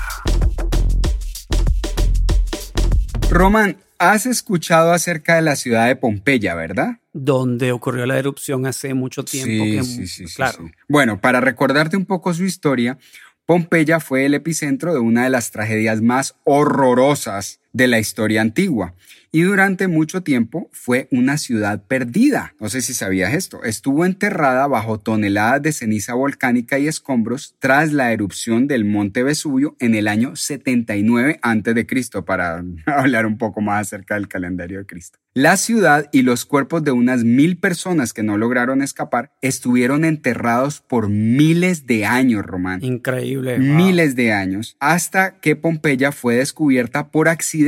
Roman, 3.28 3.76
has 3.98 4.24
escuchado 4.24 4.92
acerca 4.92 5.36
de 5.36 5.42
la 5.42 5.54
ciudad 5.54 5.86
de 5.86 5.96
Pompeya, 5.96 6.54
¿verdad? 6.54 6.98
Donde 7.12 7.72
ocurrió 7.72 8.06
la 8.06 8.18
erupción 8.18 8.64
hace 8.64 8.94
mucho 8.94 9.22
tiempo. 9.22 9.84
Sí, 9.84 10.06
sí, 10.06 10.26
sí, 10.26 10.34
claro. 10.34 10.70
Bueno, 10.88 11.20
para 11.20 11.42
recordarte 11.42 11.98
un 11.98 12.06
poco 12.06 12.32
su 12.32 12.44
historia, 12.44 12.96
Pompeya 13.44 14.00
fue 14.00 14.24
el 14.24 14.32
epicentro 14.32 14.94
de 14.94 15.00
una 15.00 15.24
de 15.24 15.30
las 15.30 15.50
tragedias 15.50 16.00
más 16.00 16.36
horrorosas 16.44 17.60
de 17.72 17.86
la 17.88 17.98
historia 17.98 18.40
antigua 18.40 18.94
y 19.34 19.42
durante 19.42 19.88
mucho 19.88 20.22
tiempo 20.22 20.68
fue 20.72 21.08
una 21.10 21.38
ciudad 21.38 21.82
perdida. 21.82 22.54
No 22.60 22.68
sé 22.68 22.82
si 22.82 22.92
sabías 22.92 23.32
esto. 23.32 23.64
Estuvo 23.64 24.04
enterrada 24.04 24.66
bajo 24.66 25.00
toneladas 25.00 25.62
de 25.62 25.72
ceniza 25.72 26.12
volcánica 26.12 26.78
y 26.78 26.86
escombros 26.86 27.56
tras 27.58 27.94
la 27.94 28.12
erupción 28.12 28.68
del 28.68 28.84
monte 28.84 29.22
Vesubio 29.22 29.74
en 29.80 29.94
el 29.94 30.06
año 30.06 30.36
79 30.36 31.40
a.C. 31.40 32.22
para 32.26 32.62
hablar 32.86 33.24
un 33.24 33.38
poco 33.38 33.62
más 33.62 33.88
acerca 33.88 34.16
del 34.16 34.28
calendario 34.28 34.78
de 34.80 34.86
Cristo. 34.86 35.18
La 35.34 35.56
ciudad 35.56 36.10
y 36.12 36.20
los 36.20 36.44
cuerpos 36.44 36.84
de 36.84 36.90
unas 36.90 37.24
mil 37.24 37.56
personas 37.56 38.12
que 38.12 38.22
no 38.22 38.36
lograron 38.36 38.82
escapar 38.82 39.32
estuvieron 39.40 40.04
enterrados 40.04 40.82
por 40.82 41.08
miles 41.08 41.86
de 41.86 42.04
años, 42.04 42.44
Román. 42.44 42.84
Increíble. 42.84 43.58
Miles 43.58 44.14
de 44.14 44.32
años, 44.32 44.76
hasta 44.78 45.40
que 45.40 45.56
Pompeya 45.56 46.12
fue 46.12 46.36
descubierta 46.36 47.10
por 47.10 47.30
accidente 47.30 47.61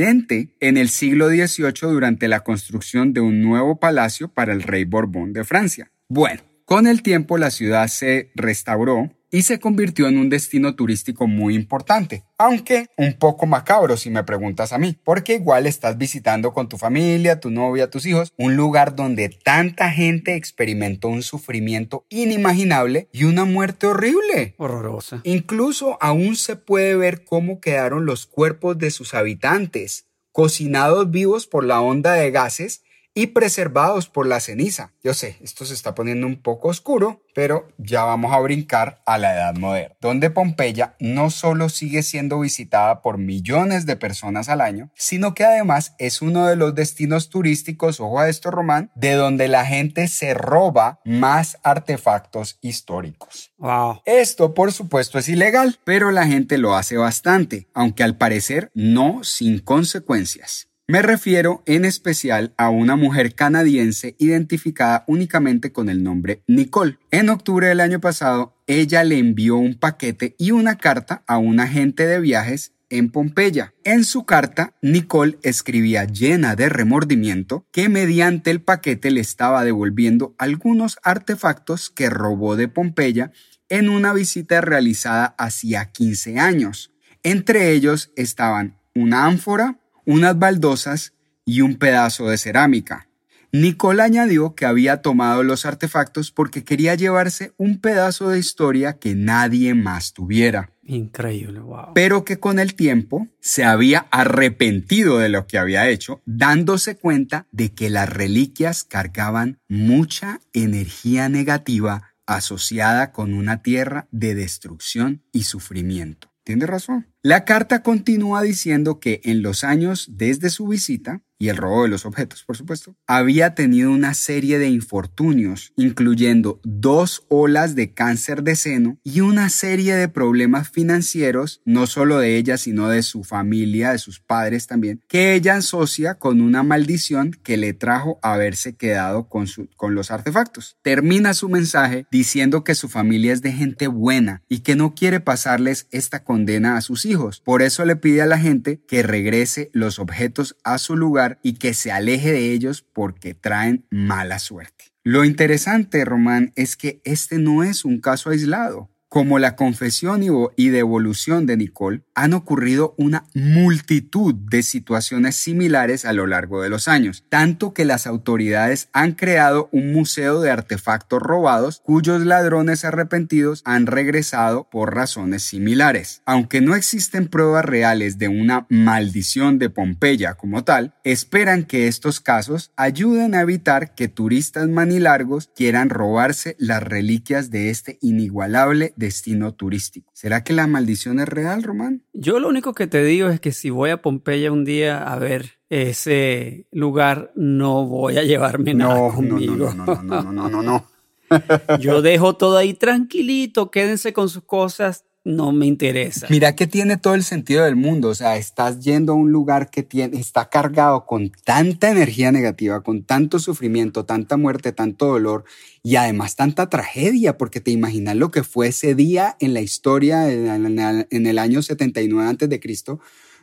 en 0.59 0.77
el 0.77 0.89
siglo 0.89 1.29
XVIII 1.29 1.89
durante 1.91 2.27
la 2.27 2.41
construcción 2.41 3.13
de 3.13 3.21
un 3.21 3.41
nuevo 3.41 3.79
palacio 3.79 4.27
para 4.27 4.53
el 4.53 4.61
rey 4.63 4.83
Borbón 4.83 5.31
de 5.33 5.43
Francia. 5.43 5.91
Bueno, 6.09 6.41
con 6.65 6.87
el 6.87 7.01
tiempo 7.01 7.37
la 7.37 7.49
ciudad 7.49 7.87
se 7.87 8.31
restauró 8.35 9.14
y 9.31 9.43
se 9.43 9.59
convirtió 9.59 10.07
en 10.07 10.17
un 10.17 10.29
destino 10.29 10.75
turístico 10.75 11.27
muy 11.27 11.55
importante, 11.55 12.23
aunque 12.37 12.87
un 12.97 13.13
poco 13.13 13.45
macabro 13.45 13.97
si 13.97 14.09
me 14.09 14.23
preguntas 14.23 14.73
a 14.73 14.77
mí, 14.77 14.97
porque 15.03 15.35
igual 15.35 15.67
estás 15.67 15.97
visitando 15.97 16.53
con 16.53 16.69
tu 16.69 16.77
familia, 16.77 17.39
tu 17.39 17.49
novia, 17.49 17.89
tus 17.89 18.05
hijos, 18.05 18.33
un 18.37 18.55
lugar 18.55 18.95
donde 18.95 19.29
tanta 19.29 19.89
gente 19.91 20.35
experimentó 20.35 21.07
un 21.07 21.23
sufrimiento 21.23 22.05
inimaginable 22.09 23.09
y 23.11 23.25
una 23.25 23.45
muerte 23.45 23.87
horrible. 23.87 24.55
Horrorosa. 24.57 25.21
Incluso 25.23 25.97
aún 26.01 26.35
se 26.35 26.55
puede 26.55 26.95
ver 26.95 27.23
cómo 27.23 27.59
quedaron 27.59 28.05
los 28.05 28.25
cuerpos 28.25 28.77
de 28.77 28.91
sus 28.91 29.13
habitantes, 29.13 30.07
cocinados 30.31 31.11
vivos 31.11 31.47
por 31.47 31.63
la 31.63 31.81
onda 31.81 32.13
de 32.13 32.31
gases 32.31 32.83
y 33.15 33.27
preservados 33.27 34.09
por 34.09 34.27
la 34.27 34.41
ceniza. 34.41 34.91
Yo 35.01 35.13
sé, 35.13 35.37
esto 35.41 35.65
se 35.65 35.73
está 35.73 35.95
poniendo 35.95 36.27
un 36.27 36.35
poco 36.35 36.67
oscuro, 36.67 37.23
pero 37.33 37.69
ya 37.77 38.03
vamos 38.03 38.33
a 38.33 38.39
brincar 38.39 39.01
a 39.05 39.17
la 39.17 39.33
Edad 39.33 39.55
Moderna, 39.55 39.95
donde 40.01 40.29
Pompeya 40.29 40.95
no 40.99 41.29
solo 41.29 41.69
sigue 41.69 42.03
siendo 42.03 42.41
visitada 42.41 43.01
por 43.01 43.17
millones 43.17 43.85
de 43.85 43.95
personas 43.95 44.49
al 44.49 44.59
año, 44.59 44.91
sino 44.95 45.33
que 45.33 45.45
además 45.45 45.95
es 45.97 46.21
uno 46.21 46.45
de 46.47 46.57
los 46.57 46.75
destinos 46.75 47.29
turísticos, 47.29 48.01
ojo 48.01 48.19
a 48.19 48.29
esto 48.29 48.51
Román, 48.51 48.91
de 48.95 49.13
donde 49.13 49.47
la 49.47 49.65
gente 49.65 50.09
se 50.09 50.33
roba 50.33 50.99
más 51.05 51.57
artefactos 51.63 52.59
históricos. 52.61 53.53
Wow. 53.57 54.01
Esto 54.05 54.53
por 54.53 54.73
supuesto 54.73 55.17
es 55.17 55.29
ilegal, 55.29 55.79
pero 55.85 56.11
la 56.11 56.27
gente 56.27 56.57
lo 56.57 56.75
hace 56.75 56.97
bastante, 56.97 57.69
aunque 57.73 58.03
al 58.03 58.17
parecer 58.17 58.71
no 58.73 59.23
sin 59.23 59.59
consecuencias. 59.59 60.67
Me 60.87 61.01
refiero 61.01 61.63
en 61.65 61.83
especial 61.83 62.53
a 62.57 62.69
una 62.69 62.95
mujer 62.95 63.33
canadiense 63.33 64.15
identificada 64.19 65.03
únicamente 65.07 65.71
con 65.71 65.89
el 65.89 66.03
nombre 66.03 66.43
Nicole. 66.45 66.99
En 67.09 67.29
octubre 67.29 67.67
del 67.67 67.79
año 67.79 67.99
pasado, 67.99 68.55
ella 68.67 69.03
le 69.03 69.17
envió 69.17 69.55
un 69.55 69.73
paquete 69.73 70.35
y 70.37 70.51
una 70.51 70.77
carta 70.77 71.23
a 71.25 71.39
un 71.39 71.59
agente 71.59 72.05
de 72.05 72.19
viajes 72.19 72.73
en 72.91 73.09
Pompeya. 73.09 73.73
En 73.83 74.03
su 74.03 74.25
carta, 74.25 74.75
Nicole 74.83 75.39
escribía 75.41 76.05
llena 76.05 76.55
de 76.55 76.69
remordimiento 76.69 77.65
que 77.71 77.89
mediante 77.89 78.51
el 78.51 78.61
paquete 78.61 79.09
le 79.09 79.21
estaba 79.21 79.63
devolviendo 79.63 80.35
algunos 80.37 80.99
artefactos 81.01 81.89
que 81.89 82.11
robó 82.11 82.55
de 82.55 82.67
Pompeya 82.67 83.31
en 83.69 83.89
una 83.89 84.13
visita 84.13 84.61
realizada 84.61 85.33
hacía 85.39 85.91
15 85.91 86.37
años. 86.37 86.91
Entre 87.23 87.71
ellos 87.71 88.11
estaban 88.15 88.77
una 88.93 89.25
ánfora, 89.25 89.79
unas 90.05 90.37
baldosas 90.37 91.13
y 91.45 91.61
un 91.61 91.75
pedazo 91.75 92.29
de 92.29 92.37
cerámica. 92.37 93.07
Nicole 93.51 94.03
añadió 94.03 94.53
que 94.53 94.65
había 94.65 95.01
tomado 95.01 95.41
los 95.43 95.65
artefactos 95.65 96.31
porque 96.31 96.65
quería 96.65 96.95
llevarse 96.95 97.53
un 97.57 97.79
pedazo 97.79 98.29
de 98.29 98.39
historia 98.39 98.99
que 98.99 99.15
nadie 99.15 99.73
más 99.73 100.13
tuviera. 100.13 100.71
Increíble, 100.83 101.59
wow. 101.61 101.93
Pero 101.95 102.25
que 102.25 102.37
con 102.37 102.59
el 102.59 102.75
tiempo 102.75 103.27
se 103.39 103.63
había 103.63 104.07
arrepentido 104.11 105.19
de 105.19 105.29
lo 105.29 105.47
que 105.47 105.57
había 105.57 105.87
hecho, 105.89 106.21
dándose 106.25 106.97
cuenta 106.97 107.47
de 107.51 107.73
que 107.73 107.89
las 107.89 108.09
reliquias 108.09 108.83
cargaban 108.83 109.59
mucha 109.69 110.41
energía 110.53 111.29
negativa 111.29 112.13
asociada 112.25 113.11
con 113.11 113.33
una 113.33 113.61
tierra 113.61 114.07
de 114.11 114.35
destrucción 114.35 115.23
y 115.31 115.43
sufrimiento. 115.43 116.31
Tiene 116.43 116.65
razón. 116.65 117.07
La 117.25 117.43
carta 117.43 117.81
continúa 117.81 118.43
diciendo 118.43 118.99
que 118.99 119.19
en 119.23 119.41
los 119.41 119.63
años 119.63 120.09
desde 120.11 120.51
su 120.51 120.67
visita, 120.67 121.23
y 121.37 121.49
el 121.49 121.57
robo 121.57 121.83
de 121.83 121.89
los 121.89 122.05
objetos, 122.05 122.43
por 122.43 122.55
supuesto, 122.55 122.95
había 123.07 123.55
tenido 123.55 123.91
una 123.91 124.13
serie 124.13 124.57
de 124.57 124.69
infortunios, 124.69 125.73
incluyendo 125.75 126.61
dos 126.63 127.25
olas 127.27 127.75
de 127.75 127.93
cáncer 127.93 128.43
de 128.43 128.55
seno 128.55 128.97
y 129.03 129.19
una 129.19 129.49
serie 129.49 129.95
de 129.95 130.07
problemas 130.07 130.69
financieros, 130.69 131.61
no 131.65 131.87
solo 131.87 132.19
de 132.19 132.37
ella, 132.37 132.57
sino 132.57 132.87
de 132.87 133.03
su 133.03 133.23
familia, 133.23 133.91
de 133.91 133.97
sus 133.97 134.19
padres 134.19 134.67
también, 134.67 135.01
que 135.07 135.33
ella 135.33 135.57
asocia 135.57 136.15
con 136.15 136.41
una 136.41 136.63
maldición 136.63 137.31
que 137.43 137.57
le 137.57 137.73
trajo 137.73 138.17
a 138.21 138.33
haberse 138.33 138.75
quedado 138.75 139.27
con, 139.27 139.45
con 139.75 139.93
los 139.93 140.11
artefactos. 140.11 140.77
Termina 140.83 141.33
su 141.33 141.49
mensaje 141.49 142.07
diciendo 142.11 142.63
que 142.63 142.75
su 142.75 142.87
familia 142.87 143.33
es 143.33 143.41
de 143.41 143.51
gente 143.51 143.87
buena 143.87 144.41
y 144.47 144.59
que 144.59 144.75
no 144.75 144.95
quiere 144.95 145.19
pasarles 145.19 145.87
esta 145.91 146.23
condena 146.23 146.77
a 146.77 146.81
sus 146.81 147.05
hijos. 147.05 147.14
Por 147.43 147.61
eso 147.61 147.85
le 147.85 147.95
pide 147.95 148.21
a 148.21 148.25
la 148.25 148.39
gente 148.39 148.81
que 148.87 149.03
regrese 149.03 149.69
los 149.73 149.99
objetos 149.99 150.55
a 150.63 150.77
su 150.77 150.95
lugar 150.95 151.39
y 151.43 151.53
que 151.53 151.73
se 151.73 151.91
aleje 151.91 152.31
de 152.31 152.51
ellos 152.51 152.85
porque 152.93 153.33
traen 153.33 153.85
mala 153.89 154.39
suerte. 154.39 154.85
Lo 155.03 155.23
interesante, 155.23 156.03
Román, 156.03 156.51
es 156.55 156.75
que 156.75 157.01
este 157.03 157.37
no 157.37 157.63
es 157.63 157.85
un 157.85 157.99
caso 157.99 158.31
aislado. 158.31 158.89
Como 159.15 159.39
la 159.39 159.55
confesión 159.55 160.23
y 160.57 160.69
devolución 160.71 161.45
de 161.45 161.55
Nicole, 161.55 162.01
han 162.15 162.33
ocurrido 162.33 162.95
una 162.97 163.23
multitud 163.33 164.35
de 164.35 164.61
situaciones 164.61 165.37
similares 165.37 166.03
a 166.03 166.11
lo 166.11 166.27
largo 166.27 166.61
de 166.61 166.67
los 166.67 166.89
años, 166.89 167.23
tanto 167.29 167.73
que 167.73 167.85
las 167.85 168.07
autoridades 168.07 168.89
han 168.91 169.13
creado 169.13 169.69
un 169.71 169.93
museo 169.93 170.41
de 170.41 170.51
artefactos 170.51 171.21
robados 171.21 171.81
cuyos 171.85 172.25
ladrones 172.25 172.83
arrepentidos 172.83 173.61
han 173.63 173.87
regresado 173.87 174.67
por 174.69 174.93
razones 174.93 175.43
similares. 175.43 176.21
Aunque 176.25 176.59
no 176.59 176.75
existen 176.75 177.29
pruebas 177.29 177.63
reales 177.63 178.17
de 178.17 178.27
una 178.27 178.65
maldición 178.69 179.59
de 179.59 179.69
Pompeya 179.69 180.33
como 180.33 180.65
tal, 180.65 180.93
esperan 181.05 181.63
que 181.63 181.87
estos 181.87 182.19
casos 182.19 182.73
ayuden 182.75 183.33
a 183.33 183.39
evitar 183.39 183.95
que 183.95 184.09
turistas 184.09 184.67
manilargos 184.67 185.49
quieran 185.55 185.89
robarse 185.89 186.57
las 186.59 186.83
reliquias 186.83 187.49
de 187.49 187.69
este 187.69 187.97
inigualable 188.01 188.93
destino 189.05 189.53
turístico. 189.53 190.11
¿Será 190.13 190.43
que 190.43 190.53
la 190.53 190.67
maldición 190.67 191.19
es 191.19 191.27
real, 191.27 191.63
Román? 191.63 192.03
Yo 192.13 192.39
lo 192.39 192.49
único 192.49 192.73
que 192.73 192.87
te 192.87 193.03
digo 193.03 193.29
es 193.29 193.39
que 193.39 193.51
si 193.51 193.69
voy 193.69 193.89
a 193.89 194.01
Pompeya 194.01 194.51
un 194.51 194.65
día 194.65 195.03
a 195.03 195.17
ver 195.17 195.59
ese 195.69 196.67
lugar, 196.71 197.31
no 197.35 197.85
voy 197.85 198.17
a 198.17 198.23
llevarme 198.23 198.73
nada 198.73 199.11
conmigo. 199.11 199.73
No, 199.73 199.85
no, 199.85 200.03
no, 200.03 200.21
no, 200.21 200.31
no, 200.31 200.49
no, 200.49 200.61
no. 200.61 200.85
Yo 201.79 202.01
dejo 202.01 202.35
todo 202.35 202.57
ahí 202.57 202.73
tranquilito, 202.73 203.71
quédense 203.71 204.13
con 204.13 204.29
sus 204.29 204.43
cosas, 204.43 205.04
no 205.25 205.51
me 205.51 205.65
interesa. 205.65 206.27
Mira 206.29 206.55
que 206.55 206.67
tiene 206.67 206.97
todo 206.97 207.15
el 207.15 207.23
sentido 207.23 207.65
del 207.65 207.75
mundo, 207.75 208.09
o 208.09 208.15
sea, 208.15 208.37
estás 208.37 208.79
yendo 208.79 209.13
a 209.13 209.15
un 209.15 209.31
lugar 209.31 209.71
que 209.71 209.81
tiene, 209.81 210.19
está 210.19 210.49
cargado 210.49 211.05
con 211.05 211.31
tanta 211.43 211.89
energía 211.89 212.31
negativa, 212.31 212.81
con 212.81 213.03
tanto 213.03 213.39
sufrimiento, 213.39 214.05
tanta 214.05 214.37
muerte, 214.37 214.71
tanto 214.71 215.07
dolor 215.07 215.43
y 215.81 215.95
además 215.95 216.35
tanta 216.35 216.69
tragedia, 216.69 217.37
porque 217.37 217.59
te 217.59 217.71
imaginas 217.71 218.15
lo 218.15 218.29
que 218.29 218.43
fue 218.43 218.67
ese 218.67 218.93
día 218.93 219.35
en 219.39 219.55
la 219.55 219.61
historia 219.61 220.31
en 220.31 221.27
el 221.27 221.39
año 221.39 221.63
79 221.63 222.29
antes 222.29 222.47
de 222.47 222.59
Cristo, 222.59 222.99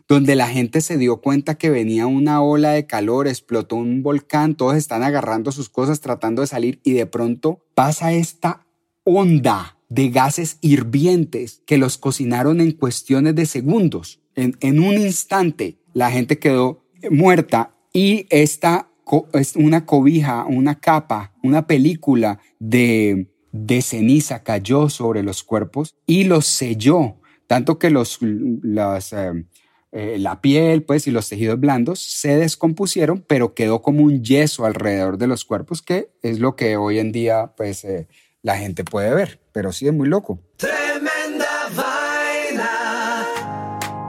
donde 0.07 0.37
la 0.37 0.47
gente 0.47 0.83
se 0.83 0.99
dio 0.99 1.21
cuenta 1.21 1.57
que 1.57 1.71
venía 1.71 2.07
una 2.07 2.43
ola 2.43 2.71
de 2.71 2.87
calor, 2.87 3.27
explotó 3.27 3.75
un 3.75 4.05
volcán, 4.05 4.55
todos 4.55 4.77
están 4.77 5.03
agarrando 5.03 5.51
sus 5.51 5.69
cosas 5.69 6.01
tratando 6.01 6.43
de 6.43 6.47
salir 6.47 6.81
y 6.85 6.93
de 6.93 7.07
pronto 7.07 7.65
pasa 7.75 8.13
esta 8.13 8.67
onda 9.03 9.79
de 9.93 10.09
gases 10.09 10.57
hirvientes 10.63 11.63
que 11.67 11.77
los 11.77 11.99
cocinaron 11.99 12.63
en 12.63 12.73
cuestiones 12.73 13.35
de 13.35 13.45
segundos. 13.45 14.21
En, 14.35 14.81
un 14.81 14.95
instante 14.95 15.77
la 15.93 16.11
gente 16.11 16.39
quedó 16.39 16.83
muerta 17.11 17.75
y 17.93 18.27
esta 18.31 18.89
es 19.35 19.55
una 19.55 19.85
cobija, 19.85 20.47
una 20.47 20.81
capa, 20.81 21.35
una 21.43 21.67
película 21.67 22.39
de, 22.59 23.29
de 23.53 23.83
ceniza 23.83 24.43
cayó 24.43 24.89
sobre 24.89 25.23
los 25.23 25.43
cuerpos 25.43 25.95
y 26.07 26.25
los 26.25 26.47
selló, 26.47 27.17
tanto 27.47 27.79
que 27.79 27.91
los, 27.91 28.19
las, 28.23 29.13
eh, 29.13 29.45
eh, 29.93 30.17
la 30.19 30.41
piel 30.41 30.85
pues, 30.85 31.07
y 31.07 31.11
los 31.11 31.29
tejidos 31.29 31.61
blandos 31.61 32.01
se 32.01 32.39
descompusieron, 32.39 33.23
pero 33.27 33.53
quedó 33.53 33.83
como 33.83 34.05
un 34.05 34.25
yeso 34.25 34.65
alrededor 34.65 35.19
de 35.19 35.27
los 35.27 35.45
cuerpos, 35.45 35.83
que 35.83 36.09
es 36.23 36.39
lo 36.39 36.57
que 36.57 36.79
hoy 36.79 36.99
en 36.99 37.13
día 37.13 37.53
pues, 37.59 37.85
eh, 37.85 38.09
la 38.43 38.59
gente 38.59 38.85
puede 38.85 39.15
ver, 39.15 39.41
pero 39.53 39.73
sí 39.73 39.87
es 39.87 39.95
muy 39.95 40.09
loco. 40.09 40.41
Tremenda 40.57 41.69
vaina. 41.77 43.29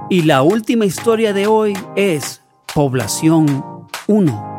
Y 0.10 0.24
la 0.24 0.42
última 0.42 0.86
historia 0.86 1.34
de 1.34 1.48
hoy 1.48 1.74
es 1.96 2.42
Población 2.74 3.88
1. 4.08 4.50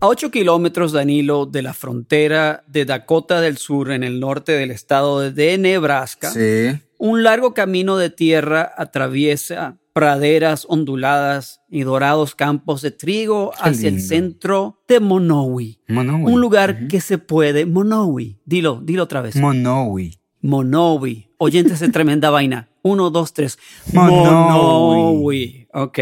A 0.00 0.06
8 0.06 0.30
kilómetros, 0.30 0.92
Danilo, 0.92 1.46
de 1.46 1.62
la 1.62 1.74
frontera 1.74 2.62
de 2.68 2.84
Dakota 2.84 3.40
del 3.40 3.58
Sur, 3.58 3.90
en 3.90 4.04
el 4.04 4.20
norte 4.20 4.52
del 4.52 4.70
estado 4.70 5.28
de 5.32 5.58
Nebraska, 5.58 6.32
un 6.98 7.24
largo 7.24 7.52
camino 7.52 7.96
de 7.96 8.10
tierra 8.10 8.72
atraviesa 8.76 9.78
praderas 9.98 10.64
onduladas 10.68 11.60
y 11.68 11.82
dorados 11.82 12.36
campos 12.36 12.82
de 12.82 12.92
trigo 12.92 13.50
hacia 13.58 13.88
el 13.88 14.00
centro 14.00 14.80
de 14.86 15.00
Monowi. 15.00 15.80
Un 15.88 16.40
lugar 16.40 16.86
que 16.86 17.00
se 17.00 17.18
puede. 17.18 17.66
Monowi. 17.66 18.38
Dilo, 18.44 18.80
dilo 18.80 19.02
otra 19.02 19.22
vez. 19.22 19.34
Monowi. 19.34 20.16
Monowi. 20.40 21.30
Oyentes 21.38 21.80
de 21.80 21.88
tremenda 21.88 22.30
vaina. 22.30 22.68
Uno, 22.82 23.10
dos, 23.10 23.32
tres. 23.32 23.58
Monowi. 23.92 25.66
Ok. 25.74 25.98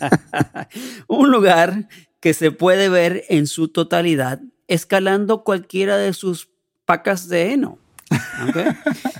Un 1.08 1.30
lugar 1.30 1.88
que 2.20 2.34
se 2.34 2.50
puede 2.50 2.90
ver 2.90 3.24
en 3.30 3.46
su 3.46 3.68
totalidad 3.68 4.42
escalando 4.68 5.42
cualquiera 5.42 5.96
de 5.96 6.12
sus 6.12 6.50
pacas 6.84 7.30
de 7.30 7.54
heno. 7.54 7.78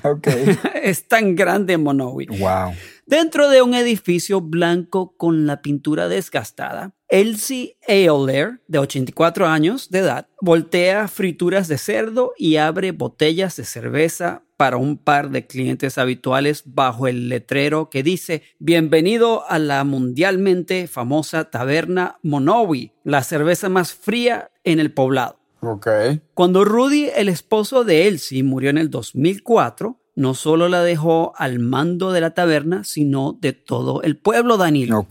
Okay. 0.02 0.58
es 0.82 1.06
tan 1.06 1.36
grande 1.36 1.78
Monowi. 1.78 2.26
Wow. 2.26 2.74
Dentro 3.10 3.48
de 3.48 3.60
un 3.60 3.74
edificio 3.74 4.40
blanco 4.40 5.16
con 5.16 5.44
la 5.44 5.62
pintura 5.62 6.06
desgastada, 6.06 6.94
Elsie 7.08 7.76
Ayler, 7.88 8.60
de 8.68 8.78
84 8.78 9.48
años 9.48 9.90
de 9.90 9.98
edad, 9.98 10.28
voltea 10.40 11.08
frituras 11.08 11.66
de 11.66 11.76
cerdo 11.76 12.34
y 12.38 12.54
abre 12.54 12.92
botellas 12.92 13.56
de 13.56 13.64
cerveza 13.64 14.44
para 14.56 14.76
un 14.76 14.96
par 14.96 15.30
de 15.30 15.44
clientes 15.44 15.98
habituales 15.98 16.62
bajo 16.66 17.08
el 17.08 17.28
letrero 17.28 17.90
que 17.90 18.04
dice 18.04 18.44
Bienvenido 18.60 19.42
a 19.50 19.58
la 19.58 19.82
mundialmente 19.82 20.86
famosa 20.86 21.50
taberna 21.50 22.20
Monowi, 22.22 22.92
la 23.02 23.24
cerveza 23.24 23.68
más 23.68 23.92
fría 23.92 24.52
en 24.62 24.78
el 24.78 24.92
poblado. 24.92 25.40
Okay. 25.62 26.22
Cuando 26.32 26.64
Rudy, 26.64 27.10
el 27.14 27.28
esposo 27.28 27.82
de 27.82 28.06
Elsie, 28.06 28.44
murió 28.44 28.70
en 28.70 28.78
el 28.78 28.88
2004, 28.88 29.99
no 30.14 30.34
solo 30.34 30.68
la 30.68 30.82
dejó 30.82 31.32
al 31.36 31.58
mando 31.58 32.12
de 32.12 32.20
la 32.20 32.34
taberna, 32.34 32.84
sino 32.84 33.38
de 33.40 33.52
todo 33.52 34.02
el 34.02 34.16
pueblo, 34.16 34.56
Danilo. 34.56 35.06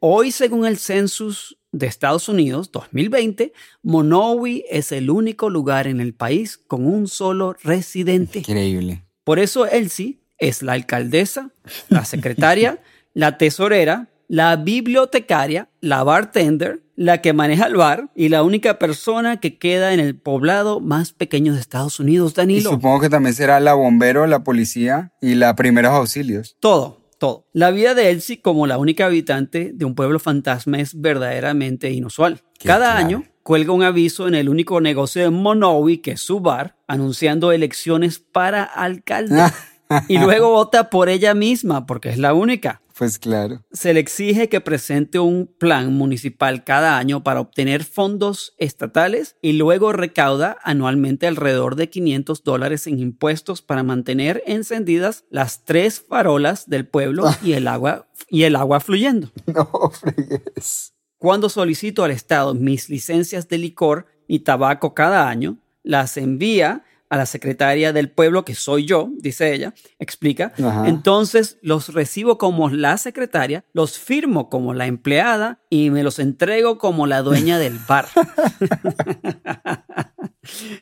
Hoy, 0.00 0.30
según 0.30 0.66
el 0.66 0.78
census 0.78 1.58
de 1.72 1.86
Estados 1.86 2.28
Unidos 2.28 2.72
2020, 2.72 3.52
Monowi 3.82 4.64
es 4.70 4.92
el 4.92 5.10
único 5.10 5.50
lugar 5.50 5.86
en 5.86 6.00
el 6.00 6.14
país 6.14 6.56
con 6.56 6.86
un 6.86 7.08
solo 7.08 7.54
residente. 7.62 8.40
Increíble. 8.40 9.04
Por 9.24 9.38
eso 9.38 9.66
Elsie 9.66 10.20
es 10.38 10.62
la 10.62 10.72
alcaldesa, 10.72 11.50
la 11.88 12.04
secretaria, 12.04 12.80
la 13.14 13.38
tesorera, 13.38 14.08
la 14.28 14.56
bibliotecaria, 14.56 15.68
la 15.80 16.02
bartender, 16.02 16.82
la 16.96 17.20
que 17.20 17.32
maneja 17.32 17.66
el 17.66 17.76
bar 17.76 18.10
y 18.14 18.30
la 18.30 18.42
única 18.42 18.78
persona 18.78 19.38
que 19.38 19.58
queda 19.58 19.92
en 19.92 20.00
el 20.00 20.16
poblado 20.16 20.80
más 20.80 21.12
pequeño 21.12 21.54
de 21.54 21.60
Estados 21.60 22.00
Unidos, 22.00 22.34
Danilo. 22.34 22.70
Y 22.70 22.72
supongo 22.74 23.00
que 23.00 23.10
también 23.10 23.34
será 23.34 23.60
la 23.60 23.74
bombero, 23.74 24.26
la 24.26 24.42
policía 24.42 25.12
y 25.20 25.34
la 25.34 25.54
primeros 25.54 25.92
auxilios. 25.92 26.56
Todo, 26.58 27.02
todo. 27.18 27.46
La 27.52 27.70
vida 27.70 27.94
de 27.94 28.10
Elsie 28.10 28.40
como 28.40 28.66
la 28.66 28.78
única 28.78 29.06
habitante 29.06 29.72
de 29.74 29.84
un 29.84 29.94
pueblo 29.94 30.18
fantasma 30.18 30.80
es 30.80 30.98
verdaderamente 30.98 31.90
inusual. 31.90 32.42
Cada 32.64 32.96
año 32.96 33.24
cuelga 33.42 33.72
un 33.72 33.82
aviso 33.82 34.26
en 34.26 34.34
el 34.34 34.48
único 34.48 34.80
negocio 34.80 35.22
de 35.22 35.30
Monowi, 35.30 35.98
que 35.98 36.12
es 36.12 36.20
su 36.20 36.40
bar, 36.40 36.76
anunciando 36.88 37.52
elecciones 37.52 38.18
para 38.18 38.64
alcalde. 38.64 39.40
y 40.08 40.18
luego 40.18 40.50
vota 40.50 40.90
por 40.90 41.08
ella 41.08 41.34
misma, 41.34 41.86
porque 41.86 42.08
es 42.08 42.18
la 42.18 42.34
única. 42.34 42.80
Pues 42.98 43.18
claro. 43.18 43.62
Se 43.72 43.92
le 43.92 44.00
exige 44.00 44.48
que 44.48 44.62
presente 44.62 45.18
un 45.18 45.46
plan 45.46 45.92
municipal 45.92 46.64
cada 46.64 46.96
año 46.96 47.22
para 47.22 47.40
obtener 47.40 47.84
fondos 47.84 48.54
estatales 48.56 49.36
y 49.42 49.52
luego 49.52 49.92
recauda 49.92 50.56
anualmente 50.62 51.26
alrededor 51.26 51.76
de 51.76 51.90
500 51.90 52.42
dólares 52.42 52.86
en 52.86 52.98
impuestos 52.98 53.60
para 53.60 53.82
mantener 53.82 54.42
encendidas 54.46 55.24
las 55.28 55.64
tres 55.64 56.00
farolas 56.00 56.70
del 56.70 56.86
pueblo 56.86 57.24
y 57.42 57.52
el 57.52 57.68
agua, 57.68 58.08
y 58.30 58.44
el 58.44 58.56
agua 58.56 58.80
fluyendo. 58.80 59.30
No 59.46 59.90
fregues. 59.90 60.94
Cuando 61.18 61.48
solicito 61.48 62.04
al 62.04 62.10
Estado 62.10 62.54
mis 62.54 62.88
licencias 62.88 63.48
de 63.48 63.58
licor 63.58 64.06
y 64.26 64.40
tabaco 64.40 64.94
cada 64.94 65.28
año, 65.28 65.58
las 65.82 66.16
envía 66.16 66.84
a 67.08 67.16
la 67.16 67.26
secretaria 67.26 67.92
del 67.92 68.10
pueblo, 68.10 68.44
que 68.44 68.54
soy 68.54 68.84
yo, 68.84 69.10
dice 69.18 69.52
ella, 69.52 69.74
explica. 69.98 70.52
Ajá. 70.58 70.88
Entonces 70.88 71.58
los 71.62 71.92
recibo 71.92 72.38
como 72.38 72.68
la 72.68 72.98
secretaria, 72.98 73.64
los 73.72 73.98
firmo 73.98 74.48
como 74.48 74.74
la 74.74 74.86
empleada 74.86 75.60
y 75.70 75.90
me 75.90 76.02
los 76.02 76.18
entrego 76.18 76.78
como 76.78 77.06
la 77.06 77.22
dueña 77.22 77.58
del 77.58 77.78
bar. 77.88 78.06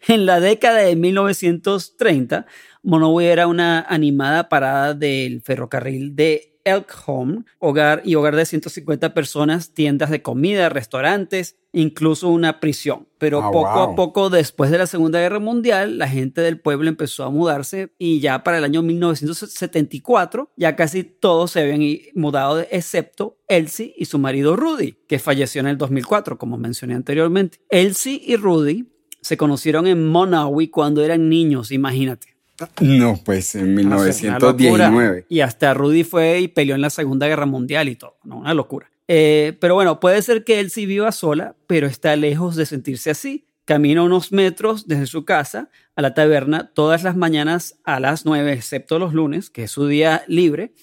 en 0.09 0.27
la 0.27 0.41
década 0.41 0.79
de 0.79 0.97
1930, 0.97 2.47
Monoway 2.83 3.27
era 3.27 3.47
una 3.47 3.81
animada 3.81 4.49
parada 4.49 4.95
del 4.95 5.43
ferrocarril 5.43 6.15
de 6.15 6.54
Elkhorn, 6.65 7.47
hogar 7.59 8.03
y 8.05 8.15
hogar 8.15 8.37
de 8.37 8.47
150 8.47 9.15
personas, 9.15 9.75
tiendas 9.75 10.11
de 10.11 10.23
comida, 10.23 10.69
restaurantes, 10.69 11.57
incluso 11.73 12.29
una 12.29 12.61
prisión. 12.61 13.09
Pero 13.19 13.43
Ah, 13.43 13.51
poco 13.51 13.79
a 13.79 13.95
poco, 13.95 14.31
después 14.31 14.71
de 14.71 14.79
la 14.79 14.87
Segunda 14.87 15.21
Guerra 15.21 15.41
Mundial, 15.41 15.99
la 15.99 16.09
gente 16.09 16.41
del 16.41 16.61
pueblo 16.61 16.89
empezó 16.89 17.25
a 17.25 17.31
mudarse 17.31 17.93
y 17.99 18.21
ya 18.21 18.45
para 18.45 18.59
el 18.59 18.65
año 18.65 18.83
1974 18.83 20.51
ya 20.57 20.77
casi 20.77 21.05
todos 21.05 21.53
se 21.53 21.61
habían 21.61 21.83
mudado, 22.15 22.61
excepto 22.71 23.39
Elsie 23.49 23.95
y 23.97 24.07
su 24.07 24.19
marido 24.19 24.57
Rudy, 24.57 24.97
que 25.09 25.19
falleció 25.19 25.61
en 25.61 25.67
el 25.67 25.79
2004, 25.79 26.39
como 26.39 26.57
mencioné 26.57 26.95
anteriormente. 26.95 27.61
Elsie 27.69 28.21
y 28.25 28.37
Rudy 28.37 28.89
se 29.21 29.37
conocieron 29.37 29.87
en 29.87 30.07
Monawi 30.09 30.69
cuando 30.69 31.03
eran 31.03 31.29
niños, 31.29 31.73
imagínate. 31.73 32.34
No, 32.81 33.21
pues 33.25 33.55
en 33.55 33.75
No 33.75 33.99
sé, 34.01 34.29
una 34.29 34.39
locura. 34.39 34.91
1919. 34.91 35.27
Y 35.29 35.41
hasta 35.41 35.75
Rudy 35.75 36.05
fue 36.05 36.41
y 36.41 36.49
peleó 36.49 36.75
en 36.75 36.81
la 36.81 36.91
Segunda 36.91 37.27
Guerra 37.27 37.47
Mundial 37.47 37.89
y 37.89 37.97
todo, 37.97 38.17
¿no? 38.25 38.39
Una 38.39 38.55
locura. 38.55 38.91
Eh, 39.09 39.57
pero 39.61 39.75
bueno, 39.75 40.01
puede 40.01 40.23
ser 40.23 40.45
que 40.45 40.61
él 40.61 40.71
sí 40.71 40.87
viva 40.87 41.13
sola, 41.13 41.57
pero 41.67 41.87
está 41.87 42.17
lejos 42.17 42.57
de 42.57 42.67
sentirse 42.67 43.11
así. 43.11 43.47
Camina 43.65 44.03
unos 44.03 44.33
metros 44.33 44.87
desde 44.87 45.07
su 45.07 45.25
casa 45.25 45.71
a 45.97 46.03
la 46.03 46.15
taberna 46.15 46.71
todas 46.75 47.03
las 47.03 47.17
mañanas 47.17 47.79
a 47.85 48.01
las 48.01 48.25
9, 48.27 48.53
excepto 48.53 48.99
los 48.99 49.15
lunes, 49.15 49.51
que 49.51 49.65
es 49.65 49.71
su 49.71 49.87
día 49.87 50.23
libre. 50.27 50.75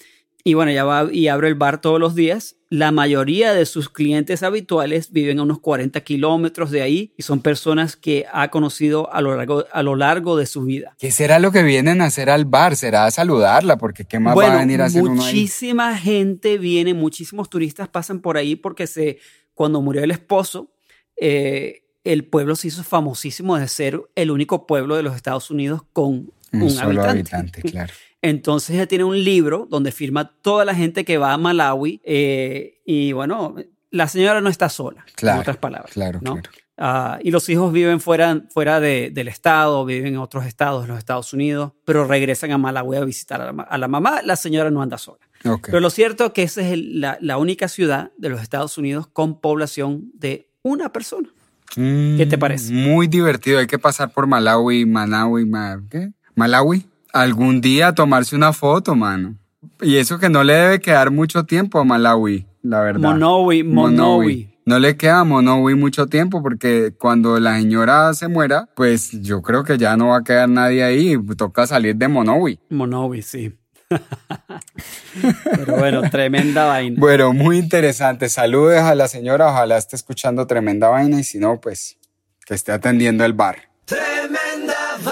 Y 0.44 0.54
bueno, 0.54 0.72
ya 0.72 0.84
va 0.84 1.08
y 1.12 1.28
abre 1.28 1.48
el 1.48 1.54
bar 1.54 1.80
todos 1.80 2.00
los 2.00 2.14
días. 2.14 2.56
La 2.72 2.90
mayoría 2.90 3.52
de 3.52 3.66
sus 3.66 3.90
clientes 3.90 4.42
habituales 4.42 5.12
viven 5.12 5.38
a 5.38 5.42
unos 5.42 5.58
40 5.58 6.00
kilómetros 6.00 6.70
de 6.70 6.80
ahí 6.80 7.12
y 7.18 7.22
son 7.22 7.42
personas 7.42 7.96
que 7.96 8.24
ha 8.32 8.48
conocido 8.48 9.12
a 9.12 9.20
lo 9.20 9.36
largo, 9.36 9.66
a 9.70 9.82
lo 9.82 9.94
largo 9.94 10.38
de 10.38 10.46
su 10.46 10.64
vida. 10.64 10.96
¿Qué 10.98 11.10
será 11.10 11.38
lo 11.38 11.52
que 11.52 11.62
vienen 11.64 12.00
a 12.00 12.06
hacer 12.06 12.30
al 12.30 12.46
bar? 12.46 12.74
¿Será 12.76 13.10
saludarla? 13.10 13.76
Porque 13.76 14.06
¿qué 14.06 14.18
más 14.18 14.34
bueno, 14.34 14.52
va 14.52 14.56
a 14.56 14.60
venir 14.60 14.80
a 14.80 14.86
hacer 14.86 15.02
uno 15.02 15.22
ahí? 15.22 15.34
muchísima 15.34 15.98
gente 15.98 16.56
viene, 16.56 16.94
muchísimos 16.94 17.50
turistas 17.50 17.90
pasan 17.90 18.20
por 18.20 18.38
ahí 18.38 18.56
porque 18.56 18.86
se, 18.86 19.18
cuando 19.52 19.82
murió 19.82 20.02
el 20.02 20.10
esposo, 20.10 20.72
eh, 21.20 21.84
el 22.04 22.24
pueblo 22.24 22.56
se 22.56 22.68
hizo 22.68 22.82
famosísimo 22.84 23.58
de 23.58 23.68
ser 23.68 24.00
el 24.14 24.30
único 24.30 24.66
pueblo 24.66 24.96
de 24.96 25.02
los 25.02 25.14
Estados 25.14 25.50
Unidos 25.50 25.82
con 25.92 26.32
un, 26.52 26.62
Un 26.62 26.70
solo 26.70 27.02
habitante. 27.02 27.36
habitante, 27.36 27.62
claro. 27.70 27.92
Entonces 28.22 28.70
ella 28.76 28.86
tiene 28.86 29.04
un 29.04 29.22
libro 29.22 29.66
donde 29.68 29.92
firma 29.92 30.32
toda 30.42 30.64
la 30.64 30.74
gente 30.74 31.04
que 31.04 31.18
va 31.18 31.32
a 31.32 31.38
Malawi 31.38 32.00
eh, 32.04 32.80
y 32.86 33.12
bueno, 33.12 33.56
la 33.90 34.08
señora 34.08 34.40
no 34.40 34.48
está 34.48 34.68
sola, 34.68 35.04
Claro, 35.16 35.36
en 35.36 35.40
otras 35.42 35.56
palabras. 35.58 35.92
claro, 35.92 36.20
¿no? 36.22 36.34
claro. 36.34 36.50
Ah, 36.78 37.18
y 37.22 37.30
los 37.30 37.48
hijos 37.48 37.72
viven 37.72 38.00
fuera, 38.00 38.42
fuera 38.50 38.80
de- 38.80 39.10
del 39.12 39.28
estado, 39.28 39.84
viven 39.84 40.14
en 40.14 40.18
otros 40.18 40.46
estados 40.46 40.82
de 40.82 40.88
los 40.88 40.98
Estados 40.98 41.32
Unidos, 41.32 41.72
pero 41.84 42.06
regresan 42.06 42.50
a 42.52 42.58
Malawi 42.58 42.96
a 42.96 43.04
visitar 43.04 43.40
a 43.42 43.46
la, 43.46 43.52
ma- 43.52 43.62
a 43.64 43.76
la 43.78 43.88
mamá. 43.88 44.22
La 44.22 44.36
señora 44.36 44.70
no 44.70 44.80
anda 44.82 44.98
sola. 44.98 45.20
Pero 45.62 45.80
lo 45.80 45.90
cierto 45.90 46.26
es 46.26 46.32
que 46.32 46.42
esa 46.44 46.62
es 46.62 46.72
el- 46.72 47.00
la, 47.00 47.18
la 47.20 47.36
única 47.38 47.68
ciudad 47.68 48.10
de 48.16 48.28
los 48.30 48.40
Estados 48.40 48.78
Unidos 48.78 49.06
con 49.06 49.40
población 49.40 50.10
de 50.14 50.48
una 50.62 50.92
persona. 50.92 51.28
¿Qué 51.74 52.26
te 52.28 52.36
Mm, 52.36 52.40
parece? 52.40 52.72
Muy 52.72 53.06
divertido. 53.06 53.58
Hay 53.58 53.66
que 53.66 53.78
pasar 53.78 54.12
por 54.12 54.26
Malawi, 54.26 54.86
Manawi, 54.86 55.44
Ma- 55.46 55.82
¿qué? 55.90 56.12
Malawi. 56.34 56.86
Algún 57.12 57.60
día 57.60 57.94
tomarse 57.94 58.34
una 58.34 58.52
foto, 58.52 58.94
mano. 58.94 59.36
Y 59.80 59.96
eso 59.96 60.18
que 60.18 60.28
no 60.28 60.44
le 60.44 60.54
debe 60.54 60.80
quedar 60.80 61.10
mucho 61.10 61.44
tiempo 61.44 61.78
a 61.78 61.84
Malawi, 61.84 62.46
la 62.62 62.80
verdad. 62.80 63.00
Monowi, 63.00 63.62
Monowi. 63.62 64.48
No 64.64 64.78
le 64.78 64.96
queda 64.96 65.20
a 65.20 65.24
Monowi 65.24 65.74
mucho 65.74 66.06
tiempo 66.06 66.40
porque 66.40 66.94
cuando 66.96 67.40
la 67.40 67.56
señora 67.58 68.14
se 68.14 68.28
muera, 68.28 68.68
pues 68.76 69.10
yo 69.22 69.42
creo 69.42 69.64
que 69.64 69.76
ya 69.76 69.96
no 69.96 70.08
va 70.08 70.18
a 70.18 70.24
quedar 70.24 70.48
nadie 70.48 70.84
ahí. 70.84 71.16
Toca 71.36 71.66
salir 71.66 71.96
de 71.96 72.06
Monowi. 72.06 72.60
Monowi, 72.70 73.22
sí. 73.22 73.52
Pero 75.50 75.76
bueno, 75.76 76.02
tremenda 76.10 76.66
vaina. 76.66 76.96
Bueno, 76.98 77.32
muy 77.32 77.58
interesante. 77.58 78.28
Saludes 78.28 78.80
a 78.80 78.94
la 78.94 79.08
señora. 79.08 79.48
Ojalá 79.48 79.76
esté 79.76 79.96
escuchando 79.96 80.46
tremenda 80.46 80.88
vaina 80.88 81.20
y 81.20 81.24
si 81.24 81.38
no, 81.38 81.60
pues 81.60 81.98
que 82.46 82.54
esté 82.54 82.72
atendiendo 82.72 83.24
el 83.24 83.32
bar. 83.32 83.56
Tremenda 83.84 84.74
vaina. 85.04 85.11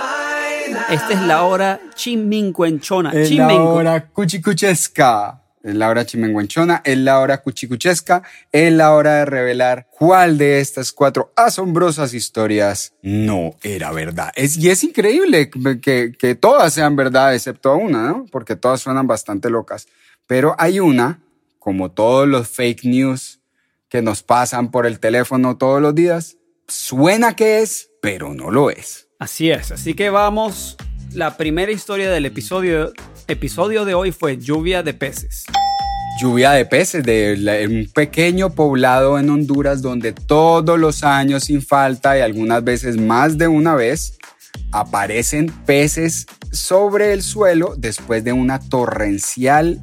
Esta 0.88 1.12
es 1.12 1.20
la 1.22 1.44
hora 1.44 1.80
chimincuenchona. 1.94 3.10
Es 3.10 3.30
la 3.30 3.62
hora 3.62 4.06
cuchicuchesca. 4.06 5.40
Es 5.62 5.74
la 5.74 5.90
hora 5.90 6.06
chimenguenchona, 6.06 6.80
es 6.86 6.96
la 6.96 7.20
hora 7.20 7.42
cuchicuchesca, 7.42 8.22
es 8.50 8.72
la 8.72 8.94
hora 8.94 9.16
de 9.16 9.24
revelar 9.26 9.88
cuál 9.90 10.38
de 10.38 10.58
estas 10.58 10.90
cuatro 10.90 11.34
asombrosas 11.36 12.14
historias 12.14 12.94
no 13.02 13.56
era 13.62 13.92
verdad. 13.92 14.32
Es, 14.36 14.56
y 14.56 14.70
es 14.70 14.82
increíble 14.84 15.50
que, 15.50 16.12
que 16.18 16.34
todas 16.34 16.72
sean 16.72 16.96
verdad, 16.96 17.34
excepto 17.34 17.76
una, 17.76 18.08
¿no? 18.08 18.26
Porque 18.32 18.56
todas 18.56 18.80
suenan 18.80 19.06
bastante 19.06 19.50
locas. 19.50 19.86
Pero 20.26 20.56
hay 20.58 20.80
una, 20.80 21.20
como 21.58 21.90
todos 21.90 22.26
los 22.26 22.48
fake 22.48 22.84
news 22.84 23.40
que 23.90 24.00
nos 24.00 24.22
pasan 24.22 24.70
por 24.70 24.86
el 24.86 24.98
teléfono 24.98 25.58
todos 25.58 25.82
los 25.82 25.94
días, 25.94 26.38
suena 26.68 27.36
que 27.36 27.60
es, 27.60 27.90
pero 28.00 28.32
no 28.32 28.50
lo 28.50 28.70
es. 28.70 29.09
Así 29.20 29.50
es, 29.50 29.70
así 29.70 29.92
que 29.92 30.08
vamos. 30.08 30.78
La 31.12 31.36
primera 31.36 31.70
historia 31.70 32.10
del 32.10 32.24
episodio, 32.24 32.90
episodio 33.28 33.84
de 33.84 33.92
hoy 33.92 34.12
fue 34.12 34.38
lluvia 34.38 34.82
de 34.82 34.94
peces. 34.94 35.44
Lluvia 36.22 36.52
de 36.52 36.64
peces 36.64 37.04
de 37.04 37.36
la- 37.36 37.58
un 37.68 37.86
pequeño 37.94 38.48
poblado 38.54 39.18
en 39.18 39.28
Honduras 39.28 39.82
donde 39.82 40.12
todos 40.14 40.78
los 40.78 41.04
años 41.04 41.44
sin 41.44 41.60
falta 41.60 42.16
y 42.16 42.22
algunas 42.22 42.64
veces 42.64 42.96
más 42.96 43.36
de 43.36 43.46
una 43.46 43.74
vez 43.74 44.16
aparecen 44.72 45.50
peces 45.66 46.26
sobre 46.50 47.12
el 47.12 47.22
suelo 47.22 47.74
después 47.76 48.24
de 48.24 48.32
una 48.32 48.58
torrencial 48.58 49.78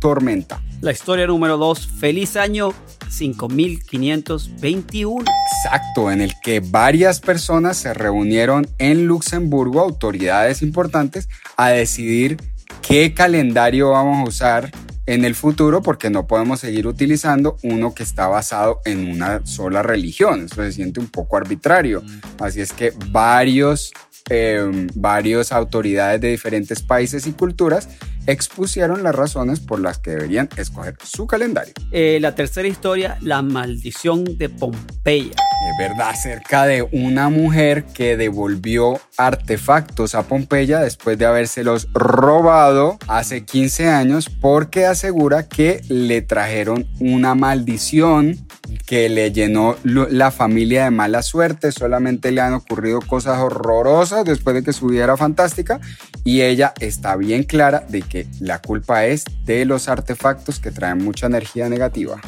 tormenta. 0.00 0.62
La 0.82 0.92
historia 0.92 1.26
número 1.26 1.56
2, 1.56 1.86
feliz 1.86 2.36
año 2.36 2.74
5521. 3.12 5.24
Exacto, 5.64 6.10
en 6.10 6.20
el 6.20 6.32
que 6.42 6.58
varias 6.60 7.20
personas 7.20 7.76
se 7.76 7.94
reunieron 7.94 8.66
en 8.78 9.06
Luxemburgo, 9.06 9.80
autoridades 9.80 10.62
importantes, 10.62 11.28
a 11.56 11.70
decidir 11.70 12.38
qué 12.80 13.14
calendario 13.14 13.90
vamos 13.90 14.18
a 14.18 14.28
usar 14.28 14.72
en 15.06 15.24
el 15.24 15.34
futuro 15.34 15.82
porque 15.82 16.10
no 16.10 16.26
podemos 16.26 16.60
seguir 16.60 16.86
utilizando 16.86 17.56
uno 17.62 17.94
que 17.94 18.02
está 18.02 18.28
basado 18.28 18.80
en 18.84 19.10
una 19.10 19.44
sola 19.44 19.82
religión. 19.82 20.44
Eso 20.44 20.56
se 20.56 20.72
siente 20.72 21.00
un 21.00 21.08
poco 21.08 21.36
arbitrario. 21.36 22.02
Así 22.38 22.60
es 22.60 22.72
que 22.72 22.92
varios, 23.10 23.92
eh, 24.30 24.88
varios 24.94 25.52
autoridades 25.52 26.20
de 26.20 26.28
diferentes 26.28 26.82
países 26.82 27.26
y 27.26 27.32
culturas 27.32 27.88
expusieron 28.26 29.02
las 29.02 29.14
razones 29.14 29.60
por 29.60 29.80
las 29.80 29.98
que 29.98 30.12
deberían 30.12 30.48
escoger 30.56 30.96
su 31.02 31.26
calendario. 31.26 31.74
Eh, 31.90 32.18
la 32.20 32.34
tercera 32.34 32.68
historia, 32.68 33.18
la 33.20 33.42
maldición 33.42 34.24
de 34.24 34.48
Pompeya. 34.48 35.36
Es 35.68 35.76
verdad, 35.78 36.10
acerca 36.10 36.66
de 36.66 36.82
una 36.82 37.28
mujer 37.28 37.84
que 37.84 38.16
devolvió 38.16 39.00
artefactos 39.16 40.16
a 40.16 40.24
Pompeya 40.24 40.80
después 40.80 41.16
de 41.18 41.24
habérselos 41.24 41.88
robado 41.92 42.98
hace 43.06 43.44
15 43.44 43.88
años 43.88 44.28
porque 44.28 44.86
asegura 44.86 45.48
que 45.48 45.80
le 45.88 46.20
trajeron 46.20 46.88
una 46.98 47.36
maldición 47.36 48.44
que 48.86 49.08
le 49.08 49.30
llenó 49.30 49.76
la 49.84 50.32
familia 50.32 50.84
de 50.84 50.90
mala 50.90 51.22
suerte. 51.22 51.70
Solamente 51.70 52.32
le 52.32 52.40
han 52.40 52.54
ocurrido 52.54 53.00
cosas 53.00 53.38
horrorosas 53.38 54.24
después 54.24 54.54
de 54.54 54.64
que 54.64 54.72
su 54.72 54.86
vida 54.86 55.04
era 55.04 55.16
fantástica 55.16 55.80
y 56.24 56.42
ella 56.42 56.74
está 56.80 57.14
bien 57.16 57.44
clara 57.44 57.84
de 57.88 58.02
que 58.02 58.26
la 58.40 58.60
culpa 58.60 59.06
es 59.06 59.24
de 59.44 59.64
los 59.64 59.88
artefactos 59.88 60.58
que 60.58 60.72
traen 60.72 60.98
mucha 60.98 61.26
energía 61.26 61.68
negativa. 61.68 62.20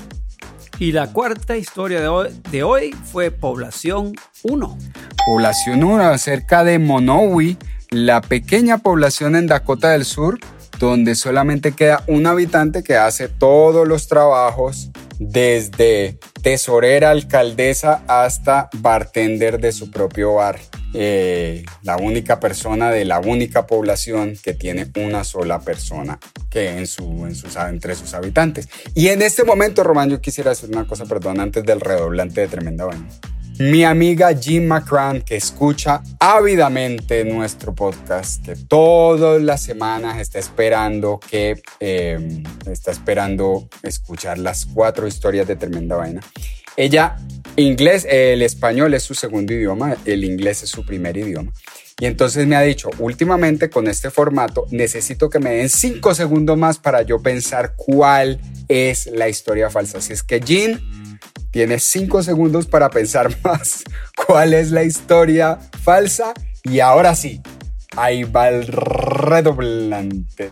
Y 0.78 0.92
la 0.92 1.12
cuarta 1.12 1.56
historia 1.56 2.00
de 2.00 2.62
hoy, 2.62 2.94
fue 3.04 3.30
Población 3.30 4.12
1. 4.42 4.78
Población 5.26 5.84
1 5.84 6.18
cerca 6.18 6.64
de 6.64 6.78
Monowi, 6.80 7.56
la 7.90 8.20
pequeña 8.20 8.78
población 8.78 9.36
en 9.36 9.46
Dakota 9.46 9.90
del 9.90 10.04
Sur, 10.04 10.40
donde 10.80 11.14
solamente 11.14 11.72
queda 11.72 12.02
un 12.08 12.26
habitante 12.26 12.82
que 12.82 12.96
hace 12.96 13.28
todos 13.28 13.86
los 13.86 14.08
trabajos 14.08 14.90
desde 15.18 16.18
tesorera, 16.42 17.10
alcaldesa 17.10 18.02
hasta 18.06 18.68
bartender 18.74 19.60
de 19.60 19.72
su 19.72 19.90
propio 19.90 20.34
bar. 20.34 20.58
Eh, 20.96 21.64
la 21.82 21.96
única 21.96 22.38
persona 22.38 22.90
de 22.90 23.04
la 23.04 23.18
única 23.18 23.66
población 23.66 24.34
que 24.40 24.54
tiene 24.54 24.86
una 24.96 25.24
sola 25.24 25.60
persona 25.60 26.20
que 26.50 26.78
en 26.78 26.86
su, 26.86 27.26
entre 27.26 27.94
sus 27.96 28.14
habitantes. 28.14 28.68
Y 28.94 29.08
en 29.08 29.22
este 29.22 29.42
momento, 29.42 29.82
Román, 29.82 30.10
yo 30.10 30.20
quisiera 30.20 30.52
hacer 30.52 30.70
una 30.70 30.86
cosa, 30.86 31.04
perdón, 31.04 31.40
antes 31.40 31.64
del 31.64 31.80
redoblante 31.80 32.42
de 32.42 32.46
tremenda 32.48 32.84
vaina. 32.84 33.08
Mi 33.58 33.84
amiga 33.84 34.34
Jim 34.34 34.66
McCran, 34.66 35.22
que 35.22 35.36
escucha 35.36 36.02
ávidamente 36.18 37.24
nuestro 37.24 37.74
podcast, 37.74 38.44
que 38.44 38.56
todas 38.56 39.40
las 39.40 39.62
semanas 39.62 40.18
está 40.18 40.38
esperando 40.38 41.20
que 41.20 41.62
eh, 41.78 42.42
está 42.70 42.90
esperando 42.90 43.68
escuchar 43.82 44.38
las 44.38 44.66
cuatro 44.66 45.06
historias 45.06 45.46
de 45.46 45.56
tremenda 45.56 45.96
vaina. 45.96 46.20
Ella, 46.76 47.16
inglés, 47.56 48.06
el 48.10 48.42
español 48.42 48.94
es 48.94 49.04
su 49.04 49.14
segundo 49.14 49.52
idioma, 49.52 49.96
el 50.04 50.24
inglés 50.24 50.64
es 50.64 50.70
su 50.70 50.84
primer 50.84 51.16
idioma. 51.16 51.52
Y 52.00 52.06
entonces 52.06 52.48
me 52.48 52.56
ha 52.56 52.62
dicho, 52.62 52.90
últimamente 52.98 53.70
con 53.70 53.86
este 53.86 54.10
formato 54.10 54.66
necesito 54.72 55.30
que 55.30 55.38
me 55.38 55.50
den 55.50 55.68
cinco 55.68 56.12
segundos 56.12 56.58
más 56.58 56.78
para 56.78 57.02
yo 57.02 57.22
pensar 57.22 57.74
cuál 57.76 58.40
es 58.66 59.06
la 59.06 59.28
historia 59.28 59.70
falsa. 59.70 59.98
Así 59.98 60.12
es 60.12 60.24
que 60.24 60.40
Jean, 60.40 60.80
tienes 61.54 61.84
cinco 61.84 62.22
segundos 62.22 62.66
para 62.66 62.90
pensar 62.90 63.30
más 63.44 63.84
cuál 64.26 64.52
es 64.54 64.72
la 64.72 64.82
historia 64.82 65.60
falsa. 65.84 66.34
Y 66.64 66.80
ahora 66.80 67.14
sí, 67.14 67.40
ahí 67.96 68.24
va 68.24 68.48
el 68.48 68.66
redoblante. 68.66 70.50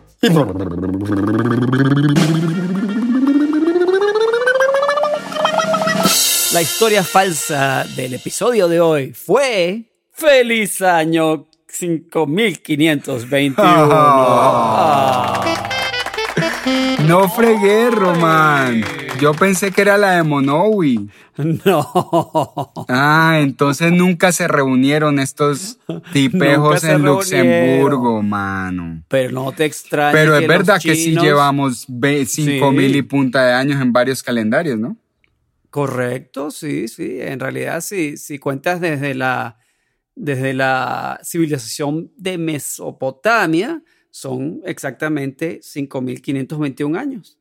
La 6.53 6.63
historia 6.63 7.03
falsa 7.03 7.85
del 7.97 8.15
episodio 8.15 8.69
de 8.69 8.79
hoy 8.81 9.13
fue 9.13 9.91
Feliz 10.13 10.83
año 10.83 11.49
5521. 11.67 13.57
Ah. 13.59 15.41
No 17.01 17.29
fregué, 17.29 17.91
Román. 17.91 18.85
Yo 19.21 19.33
pensé 19.35 19.71
que 19.71 19.83
era 19.83 19.97
la 19.99 20.17
de 20.17 20.23
Monowi. 20.23 21.09
No. 21.65 22.73
Ah, 22.89 23.39
entonces 23.41 23.91
nunca 23.91 24.33
se 24.33 24.47
reunieron 24.49 25.19
estos 25.19 25.79
tipejos 26.13 26.85
en 26.85 27.03
Luxemburgo, 27.03 28.23
mano. 28.23 29.03
Pero 29.09 29.33
no 29.33 29.53
te 29.53 29.65
extrañes. 29.65 30.13
Pero 30.15 30.37
es 30.37 30.47
verdad 30.47 30.79
que 30.81 30.95
sí 30.95 31.17
llevamos 31.17 31.87
ve- 31.89 32.27
cinco 32.27 32.71
Sí. 32.71 32.77
mil 32.77 32.95
y 32.95 33.03
punta 33.03 33.47
de 33.47 33.53
años 33.55 33.81
en 33.81 33.93
varios 33.95 34.23
calendarios, 34.23 34.79
¿no? 34.79 34.97
Correcto, 35.71 36.51
sí, 36.51 36.87
sí. 36.87 37.17
En 37.19 37.41
realidad, 37.41 37.81
sí, 37.81 38.19
si 38.19 38.39
cuentas 38.39 38.79
desde 38.81 39.15
la, 39.15 39.57
desde 40.15 40.53
la 40.53 41.19
civilización 41.25 42.13
de 42.19 42.37
Mesopotamia, 42.37 43.83
son 44.11 44.61
exactamente 44.67 45.61
5.521 45.63 46.99
años. 46.99 47.39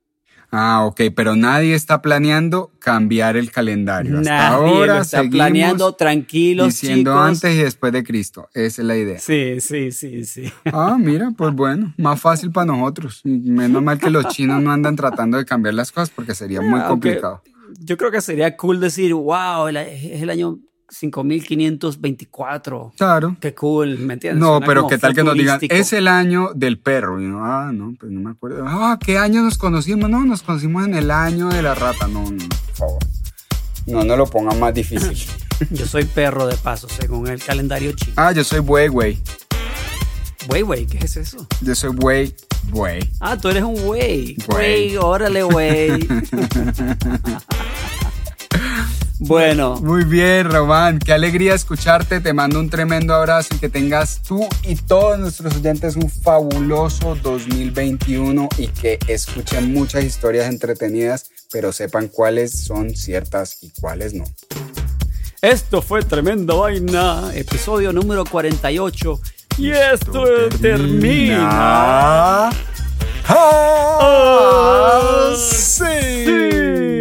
Ah, 0.52 0.84
ok, 0.86 1.02
pero 1.16 1.36
nadie 1.38 1.74
está 1.76 2.02
planeando 2.02 2.72
cambiar 2.80 3.38
el 3.38 3.52
calendario. 3.52 4.20
Hasta 4.20 4.30
Nadie 4.50 4.70
ahora 4.70 4.96
lo 4.96 5.02
está 5.02 5.18
seguimos 5.20 5.38
planeando 5.38 5.94
tranquilos, 5.94 6.68
diciendo 6.68 7.12
chicos. 7.12 7.28
antes 7.28 7.56
y 7.56 7.64
después 7.64 7.94
de 7.94 8.04
Cristo. 8.04 8.50
Esa 8.54 8.82
es 8.82 8.88
la 8.88 8.98
idea. 8.98 9.20
Sí, 9.20 9.62
sí, 9.62 9.92
sí, 9.92 10.26
sí. 10.26 10.52
Ah, 10.66 10.98
mira, 11.00 11.32
pues 11.38 11.54
bueno, 11.54 11.94
más 11.98 12.20
fácil 12.20 12.52
para 12.52 12.66
nosotros. 12.66 13.22
Menos 13.24 13.82
mal 13.82 13.98
que 13.98 14.10
los 14.10 14.28
chinos 14.28 14.62
no 14.62 14.72
andan 14.74 14.98
tratando 14.98 15.38
de 15.38 15.46
cambiar 15.46 15.74
las 15.76 15.92
cosas 15.92 16.10
porque 16.10 16.36
sería 16.36 16.60
muy 16.62 16.82
Aunque 16.82 16.88
complicado. 16.90 17.42
Yo 17.80 17.96
creo 17.96 18.12
que 18.12 18.20
sería 18.20 18.58
cool 18.58 18.82
decir, 18.82 19.14
wow, 19.14 19.70
es 19.70 20.22
el 20.22 20.30
año 20.30 20.60
5524. 20.92 22.94
Claro. 22.98 23.36
Qué 23.40 23.54
cool, 23.56 23.98
¿me 24.00 24.14
entiendes? 24.16 24.40
No, 24.40 24.54
Suena 24.58 24.66
pero 24.68 24.88
qué 24.88 24.98
tal 24.98 25.14
que 25.16 25.24
nos 25.24 25.34
digan, 25.36 25.60
es 25.62 25.94
el 25.94 26.08
año 26.08 26.50
del 26.54 26.78
perro. 26.80 27.22
Y 27.22 27.26
no, 27.26 27.46
ah, 27.46 27.72
no, 27.74 27.94
pues 28.00 28.12
no 28.12 28.20
me 28.20 28.32
acuerdo. 28.32 28.66
Ah, 28.68 29.00
¿qué 29.04 29.18
año 29.18 29.42
nos 29.42 29.58
conocimos? 29.58 30.10
No, 30.10 30.26
nos 30.26 30.42
conocimos 30.44 30.86
en 30.86 30.96
el 30.96 31.12
año 31.12 31.50
de 31.50 31.62
la 31.62 31.76
rata. 31.76 32.08
No, 32.08 32.30
no, 32.30 32.48
por 32.48 32.76
favor. 32.76 33.00
No, 33.88 34.04
no 34.04 34.16
lo 34.16 34.26
pongan 34.28 34.60
más 34.60 34.74
difícil. 34.74 35.18
Yo 35.72 35.86
soy 35.86 36.06
perro 36.06 36.46
de 36.48 36.56
paso, 36.58 36.88
según 36.90 37.28
el 37.28 37.42
calendario 37.42 37.92
chino. 37.94 38.14
ah, 38.16 38.32
yo 38.32 38.44
soy 38.44 38.62
buey, 38.62 38.88
güey. 38.88 39.20
Güey, 40.48 40.64
güey, 40.64 40.88
¿qué 40.88 40.98
es 40.98 41.18
eso? 41.18 41.46
Yo 41.62 41.76
soy 41.76 41.92
buey, 41.92 42.34
buey. 42.70 43.08
Ah, 43.20 43.38
tú 43.38 43.50
eres 43.50 43.62
un 43.62 43.76
güey. 43.76 44.36
Güey. 44.48 44.96
Güey, 44.96 44.98
órale, 44.98 45.44
güey. 45.44 45.92
bueno, 49.24 49.80
Muy 49.82 50.04
bien, 50.04 50.50
Román. 50.50 50.98
Qué 50.98 51.14
alegría 51.14 51.54
escucharte. 51.54 52.22
Te 52.22 52.34
mando 52.34 52.60
un 52.60 52.72
tremendo 52.72 53.14
abrazo 53.14 53.54
y 53.56 53.60
que 53.60 53.70
tengas 53.70 54.24
tú 54.24 54.48
y 54.64 54.76
todos 54.76 55.20
nuestros 55.20 55.58
oyentes 55.58 55.96
un 55.96 56.10
fabuloso 56.10 57.16
2021 57.22 58.50
y 58.58 58.66
que 58.68 58.98
escuchen 59.08 59.72
muchas 59.72 60.06
historias 60.06 60.50
entretenidas, 60.50 61.30
pero 61.52 61.72
sepan 61.72 62.08
cuáles 62.08 62.64
son 62.64 62.96
ciertas 62.96 63.60
y 63.62 63.72
cuáles 63.80 64.16
no. 64.16 64.24
esto 65.44 65.84
fue 65.84 66.02
Tremenda 66.02 66.56
Vaina, 66.56 67.30
episodio 67.36 67.94
número 67.94 68.26
48. 68.26 69.22
Y 69.60 69.70
esto, 69.70 70.26
termina. 70.60 72.50
Ah, 73.28 74.12
sí. 75.38 77.01